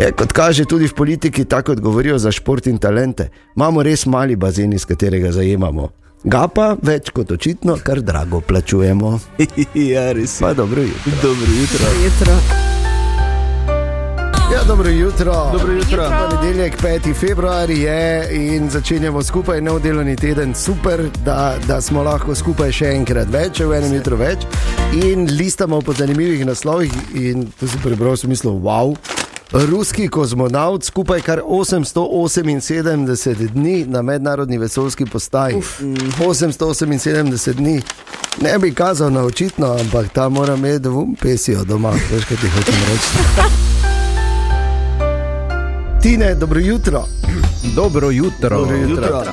Je, 0.00 0.10
kot 0.12 0.32
kaže 0.32 0.66
tudi 0.66 0.90
v 0.90 0.94
politiki, 0.94 1.44
tako 1.44 1.70
kot 1.70 1.80
govorijo 1.80 2.18
za 2.18 2.32
šport 2.32 2.66
in 2.66 2.78
talente, 2.82 3.30
imamo 3.56 3.82
res 3.82 4.06
mali 4.06 4.36
bazen, 4.36 4.72
iz 4.72 4.84
katerega 4.88 5.30
zajemamo. 5.32 5.99
Ga 6.24 6.42
pa 6.52 6.74
več 6.84 7.08
kot 7.16 7.30
očitno, 7.32 7.78
kar 7.80 8.02
drago 8.04 8.42
plačujemo. 8.44 9.14
ja, 9.92 10.10
res. 10.12 10.36
Pa 10.40 10.52
dobro 10.54 10.82
jutro. 10.84 11.12
Dobro 11.22 11.54
jutro. 11.56 11.92
Jutro. 12.04 12.34
Ja, 14.52 14.64
dobro 14.68 14.90
jutro. 14.90 15.32
Dobro 15.52 15.72
jutro. 15.72 16.04
Ponedeljek, 16.10 16.76
5. 16.82 17.14
februar 17.14 17.70
je 17.70 18.28
in 18.32 18.68
začenjamo 18.70 19.22
skupaj 19.22 19.60
nov 19.60 19.80
delovni 19.80 20.16
teden. 20.16 20.54
Super, 20.54 21.06
da, 21.24 21.54
da 21.66 21.80
smo 21.80 22.02
lahko 22.02 22.34
skupaj 22.34 22.72
še 22.72 22.92
enkrat 22.98 23.32
več, 23.32 23.62
v 23.64 23.78
enem 23.78 23.96
jutru 23.96 24.20
več. 24.20 24.44
In 25.00 25.24
listamo 25.38 25.80
po 25.80 25.96
zanimivih 25.96 26.44
naslovih. 26.44 26.92
In 27.14 27.48
to 27.60 27.70
si 27.70 27.80
prebral, 27.80 28.18
sem 28.20 28.28
mislil, 28.28 28.60
wow. 28.60 28.92
Ruski 29.52 30.08
kozmonaut 30.08 30.84
skupaj 30.84 31.20
kar 31.20 31.40
878 31.48 33.48
dni 33.48 33.84
na 33.88 34.02
mednarodni 34.02 34.58
vesoljski 34.58 35.04
postaji. 35.04 35.56
Uf. 35.56 35.80
878 35.80 37.52
dni. 37.52 37.82
Ne 38.42 38.58
bi 38.58 38.74
kazal 38.74 39.12
na 39.12 39.22
očitno, 39.22 39.76
ampak 39.80 40.08
ta 40.12 40.28
mora 40.28 40.54
imeti 40.54 40.88
vum 40.88 41.16
pesijo 41.22 41.64
doma, 41.64 41.90
veš 41.90 42.24
kaj 42.24 42.36
ti 42.36 42.48
hočem 42.48 42.74
reči. 42.74 43.08
Tine, 46.02 46.34
dobro 46.34 46.60
jutro. 46.60 47.04
Dobro 47.76 48.10
jutro. 48.10 48.58
Dobro 48.58 48.76
jutro. 48.76 49.06
jutro. 49.06 49.32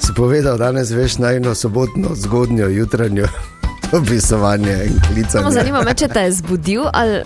Si 0.00 0.12
povedal 0.16 0.58
danes 0.58 0.90
veš 0.90 1.18
najno 1.18 1.54
sobotno 1.54 2.08
zgodnjo 2.14 2.68
jutranjo 2.68 3.26
opisovanje 4.02 4.78
in 4.84 4.92
Samo 4.92 5.14
klicanje. 5.14 5.50
zanima 5.50 5.82
me, 5.82 5.94
če 5.94 6.08
te 6.08 6.20
je 6.20 6.32
zbudil 6.32 6.82
ali 6.92 7.22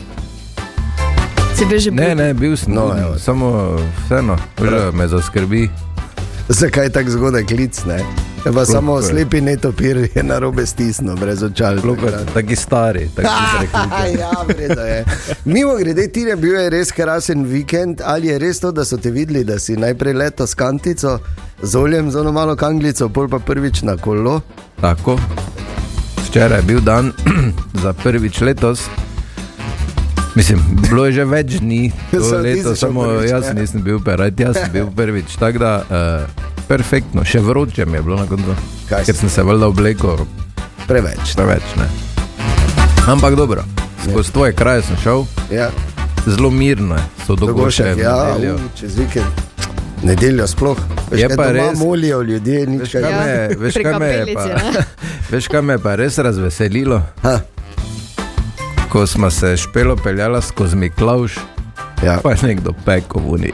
si 1.55 1.64
bil 1.64 1.79
že 1.79 1.90
Ne, 1.90 1.97
budil? 2.05 2.17
ne, 2.17 2.35
bil 2.35 2.57
sem. 2.57 2.75
No, 2.75 2.93
evo. 2.93 3.19
samo 3.19 3.77
vseeno, 4.01 4.37
že 4.59 4.90
me 4.93 5.09
zaskrbi. 5.09 5.71
Zakaj 6.47 6.90
tako 6.90 7.11
zgodaj 7.11 7.45
klic? 7.45 7.85
Ne? 7.85 8.05
Je 8.45 8.53
pa 8.53 8.64
samo 8.64 8.99
je. 8.99 9.03
slepi 9.03 9.40
netopir 9.40 9.97
je 10.14 10.23
na 10.23 10.38
robe 10.38 10.67
stisnil, 10.67 11.17
brez 11.17 11.43
očal. 11.43 11.81
Taki 12.35 12.57
stari, 12.57 13.09
tako 13.09 13.33
rekli. 13.57 13.81
ja, 14.21 14.31
vredno 14.45 14.83
je. 14.83 15.05
Mimo 15.45 15.75
grede, 15.75 16.09
ti 16.09 16.21
je 16.21 16.37
bil 16.37 16.55
je 16.55 16.71
res 16.71 16.93
krasen 16.93 17.45
vikend, 17.45 18.01
ali 18.05 18.27
je 18.27 18.38
res 18.38 18.61
to, 18.61 18.69
da 18.69 18.85
so 18.85 18.97
te 18.97 19.11
videli, 19.11 19.45
da 19.45 19.59
si 19.59 19.77
najprej 19.77 20.12
leto 20.14 20.47
s 20.47 20.55
kantico, 20.55 21.19
z 21.62 21.75
oljem, 21.75 22.11
z 22.11 22.17
ono 22.17 22.33
malo 22.33 22.57
kanglico, 22.57 23.09
pol 23.09 23.29
pa 23.29 23.38
prvič 23.38 23.83
na 23.83 23.97
kolo. 23.97 24.40
Tako. 24.77 25.17
Včeraj 26.29 26.59
je 26.59 26.62
bil 26.62 26.81
dan 26.81 27.12
za 27.83 27.93
prvič 27.95 28.40
letos. 28.40 28.85
Mislim, 30.35 30.59
bilo 30.83 31.07
je 31.07 31.12
že 31.12 31.25
več 31.25 31.53
dni, 31.55 31.92
leto, 32.42 32.75
samo 32.75 33.05
prvič, 33.05 33.31
jaz 33.31 33.44
ne? 33.49 33.61
nisem 33.61 33.83
bil 33.83 34.01
perat, 34.01 34.35
jaz 34.37 34.57
sem 34.57 34.70
bil 34.73 34.90
prvič. 34.99 35.37
Tako 35.37 35.59
da, 35.59 35.73
uh, 35.81 36.27
perfektno, 36.66 37.23
še 37.23 37.38
vroče 37.40 37.87
mi 37.87 37.97
je 37.97 38.03
bilo 38.03 38.16
na 38.16 38.27
koncu. 38.27 38.57
Ker 38.88 39.14
sem 39.14 39.29
se 39.29 39.42
valjda 39.42 39.66
oblekel 39.66 40.27
Preveč. 40.87 41.35
preveč. 41.35 41.62
Ne. 41.77 41.87
Ampak 43.07 43.35
dobro, 43.35 43.62
skozi 44.03 44.33
tvoje 44.33 44.53
kraje 44.55 44.83
sem 44.83 44.97
šel, 44.99 45.25
Ja. 45.51 45.70
zelo 46.27 46.51
mirno 46.51 46.94
je, 46.94 47.05
so 47.20 47.37
dogošče. 47.37 47.85
Dogošek, 47.85 47.99
ja, 47.99 48.55
u, 48.55 48.68
čez 48.75 48.97
vikend. 48.97 49.42
Nedeljo 50.03 50.44
sploh. 50.47 50.77
Veš, 51.11 51.20
Je 51.20 51.29
pa 51.31 51.47
res- 51.47 51.79
Molijo 51.79 52.23
ljudje, 52.23 52.66
nič 52.66 52.90
kaj. 52.90 53.03
kaj 53.03 53.12
Ja, 53.12 53.49
veš, 53.57 53.75
kaj 53.77 53.99
me 53.99 54.07
je 54.09 54.35
pa, 54.35 54.44
ne? 54.44 54.83
veš, 55.31 55.49
kaj 55.49 55.62
me 55.62 55.73
je 55.73 55.79
pa 55.79 55.94
res 55.94 56.18
razveselilo? 56.18 57.01
Ha, 57.23 57.38
Ko 58.95 59.07
smo 59.07 59.31
se 59.31 59.57
špelo 59.57 59.97
peljala 59.97 60.41
skozi 60.41 60.77
Miklauš, 60.77 61.39
ja. 62.05 62.19
pa 62.23 62.31
je 62.31 62.37
nekdo 62.43 62.73
pekel 62.85 63.21
v 63.21 63.31
uni. 63.31 63.53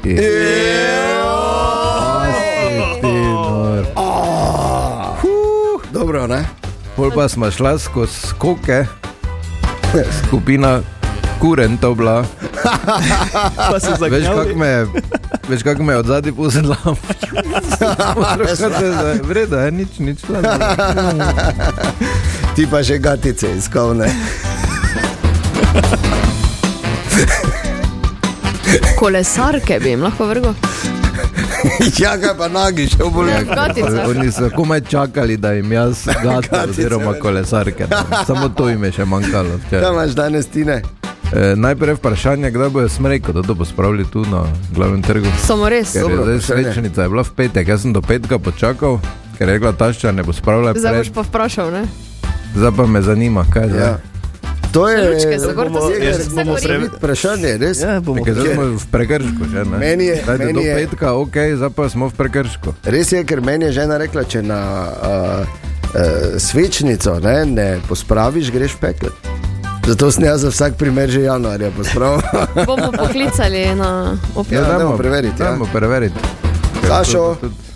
Dobro, 5.93 6.27
ne? 6.27 6.45
Pol 6.97 7.11
pa 7.15 7.29
smo 7.29 7.51
šla 7.51 7.79
skozi 7.79 8.13
skoke, 8.27 8.85
skupina 10.29 10.81
kurentov 11.41 11.95
bila. 11.95 12.25
Veš, 14.11 14.25
kako 14.25 14.59
me, 14.59 14.87
veš, 15.49 15.63
kako 15.63 15.83
me 15.83 15.93
je 15.93 15.97
od 15.97 16.07
zadaj 16.07 16.33
pozela. 16.33 16.77
Vredo 19.23 19.57
je, 19.57 19.73
nič, 19.73 19.99
nič. 19.99 20.19
Ti 22.57 22.67
pa 22.71 22.83
že 22.83 22.99
gatice 22.99 23.57
iskal, 23.57 23.97
ne? 23.97 24.13
Kolesarke 29.01 29.79
bi 29.81 29.89
jim 29.89 30.03
lahko 30.03 30.27
vrgo. 30.27 30.55
ja, 32.03 32.11
kaj 32.21 32.35
pa 32.39 32.49
nagi, 32.53 32.85
še 32.93 33.07
bolj. 33.15 33.31
Ja, 33.33 33.39
Gatica. 33.49 34.03
Oni 34.11 34.27
so 34.33 34.51
komaj 34.53 34.83
čakali, 34.93 35.37
da 35.41 35.55
jim 35.57 35.73
jaz 35.73 36.03
gata, 36.25 36.67
oziroma 36.69 37.15
kolesarke. 37.17 37.87
no. 37.91 38.25
Samo 38.27 38.49
to 38.49 38.69
jim 38.69 38.85
je 38.85 38.93
še 38.99 39.07
manjkalo. 39.09 39.57
Kaj 39.57 39.79
včeraj. 39.79 39.95
imaš 39.95 40.13
danes, 40.19 40.51
Tine? 40.53 40.83
E, 41.33 41.55
najprej 41.57 41.97
vprašanje, 41.97 42.51
kdaj 42.51 42.69
bojo 42.77 42.89
smreko, 42.89 43.33
da 43.33 43.43
to 43.43 43.57
bo 43.57 43.65
spravili 43.65 44.05
tu 44.13 44.27
na 44.29 44.45
glavnem 44.75 45.01
trgu. 45.03 45.33
Samo 45.47 45.73
res. 45.73 45.97
Ker 45.97 46.05
Dobro 46.05 46.29
zdaj 46.29 46.45
srečnica, 46.51 47.03
je 47.03 47.09
bila 47.17 47.25
v 47.25 47.35
petek, 47.41 47.73
jaz 47.73 47.89
sem 47.89 47.97
do 47.97 48.05
petka 48.05 48.37
počakal, 48.39 49.01
ker 49.39 49.49
je 49.49 49.57
rekla 49.57 49.73
tašča, 49.73 50.13
ne 50.13 50.29
bo 50.29 50.37
spravila 50.37 50.77
Zdaj 50.77 51.01
boš 51.01 51.15
pa 51.17 51.25
vprašal, 51.25 51.73
ne? 51.73 51.87
Zdaj 52.53 52.77
pa 52.77 52.85
me 52.87 53.01
zanima, 53.01 53.49
kaj 53.49 53.65
je 53.65 53.75
zdaj. 53.79 54.10
Ja. 54.71 54.73
To 54.73 54.87
je 54.87 54.97
Lučke 55.05 55.37
bomo- 55.51 55.83
bomo 56.31 56.55
pre- 56.55 56.89
vprašanje, 56.93 57.59
res. 57.59 57.81
Ja, 57.81 57.99
bomo 58.01 58.23
zdaj 58.25 58.55
smo 58.55 58.65
v 58.73 58.87
prekršku, 58.87 59.43
že 59.45 59.65
ne. 59.65 59.77
Meni 59.77 60.05
je- 60.07 60.23
Dajte 60.23 60.45
meni 60.45 60.53
do 60.53 60.61
je- 60.61 60.75
petka, 60.77 61.13
ok, 61.13 61.37
zdaj 61.57 61.71
pa 61.71 61.89
smo 61.89 62.07
v 62.07 62.15
prekršku. 62.15 62.69
Res 62.85 63.13
je, 63.13 63.25
ker 63.25 63.41
meni 63.41 63.65
je 63.65 63.73
žena 63.75 63.99
rekla, 63.99 64.23
če 64.23 64.43
na 64.43 64.61
uh, 64.87 65.43
uh, 65.43 66.01
svečnico 66.39 67.19
ne, 67.19 67.45
ne 67.45 67.69
pospraviš, 67.83 68.51
greš 68.51 68.73
v 68.73 68.81
pekle. 68.81 69.11
Zato 69.83 70.07
sem 70.09 70.25
jaz 70.25 70.41
za 70.41 70.51
vsak 70.51 70.77
primer 70.77 71.11
že 71.11 71.21
januarja 71.23 71.71
pospravil. 71.73 72.23
Bomo 72.63 72.93
poklicali 72.93 73.75
na 73.75 74.15
opio. 74.37 74.55
Ja, 74.55 74.63
dajmo 74.63 74.79
dajmo 74.79 74.97
preveriti, 74.97 75.35
ja. 75.35 75.51
Dajmo 75.51 75.67
preveriti. 75.67 76.19
Ker 76.81 76.89
Sašo. 76.89 77.35
to- 77.35 77.49
to- 77.49 77.70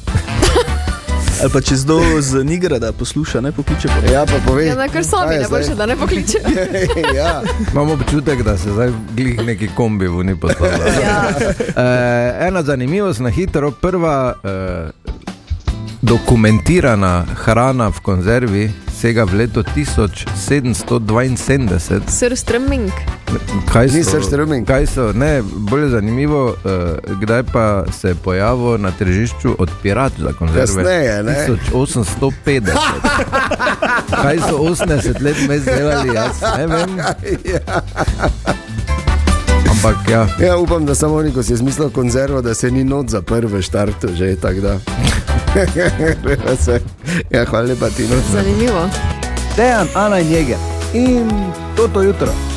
Ali 1.42 1.50
pa 1.52 1.60
če 1.60 1.76
zdo 1.76 2.00
z 2.20 2.44
Nigrada 2.44 2.92
posluša, 2.92 3.40
ne 3.40 3.52
pokliče 3.52 3.88
po 3.88 4.12
ja, 4.12 4.26
pa 4.26 4.32
povej. 4.46 4.66
Ja, 4.66 4.74
sami, 4.74 4.88
kaj 4.92 5.02
je 5.34 5.40
ne 5.40 5.48
boš, 5.48 5.66
da 5.76 5.86
ne 5.86 5.96
pokliče. 5.96 6.38
ja. 7.18 7.42
Imam 7.72 7.90
občutek, 7.90 8.42
da 8.42 8.58
se 8.58 8.70
zdaj 8.70 8.90
glih 9.16 9.46
neki 9.46 9.68
kombi 9.76 10.08
v 10.08 10.24
njih 10.24 10.36
postavlja. 10.40 10.94
Ja. 11.04 11.28
Uh, 11.30 11.42
ena 12.48 12.62
zanimivost 12.62 13.20
na 13.20 13.30
hitro, 13.30 13.70
prva 13.70 14.34
uh, 14.34 14.40
dokumentirana 16.02 17.24
hrana 17.44 17.88
v 17.88 18.00
konzervi 18.00 18.72
sega 18.92 19.24
v 19.24 19.34
leto 19.34 19.62
1772. 19.62 22.00
Sir 22.08 22.36
Stremming. 22.36 22.90
Kaj 23.72 23.86
Ni 23.86 24.04
so, 24.04 24.10
srstrming. 24.10 24.66
kaj 24.66 24.86
so, 24.86 25.12
ne, 25.12 25.42
bolj 25.42 25.88
zanimivo, 25.88 26.44
uh, 26.46 26.56
kdaj 27.20 27.42
pa 27.52 27.84
se 27.92 28.08
je 28.08 28.14
pojavil 28.14 28.78
na 28.78 28.90
tržišču 28.90 29.56
odpirač 29.58 30.12
za 30.18 30.32
konzerve? 30.32 30.66
Kasneje, 30.66 31.22
ne? 31.22 31.48
1850. 31.72 32.70
kaj 34.22 34.38
so 34.38 34.58
80 34.58 35.20
let 35.22 35.36
mes 35.48 35.64
delali, 35.64 36.14
jaz 36.14 36.42
ne 36.58 36.66
vem. 36.66 36.90
Ampak 39.70 39.96
ja. 40.10 40.26
Ja, 40.46 40.56
upam, 40.56 40.86
da 40.86 40.94
samo 40.94 41.22
neko 41.22 41.42
si 41.42 41.52
je 41.52 41.56
zmislil 41.56 41.90
konzervo, 41.90 42.42
da 42.42 42.54
se 42.54 42.70
ni 42.70 42.84
not 42.84 43.08
zaprl 43.08 43.46
v 43.46 43.62
štartu, 43.62 44.08
že 44.14 44.36
tako 44.36 44.60
da. 44.60 44.78
Ja, 47.30 47.44
hvala 47.44 47.66
lepa 47.66 47.90
ti. 47.90 48.02
No. 48.02 48.16
Zanimivo. 48.32 48.88
Dejan, 49.56 49.88
Ana 49.94 50.18
in 50.18 50.32
Jeger 50.32 50.58
in 50.94 51.30
toto 51.76 52.02
jutro. 52.02 52.53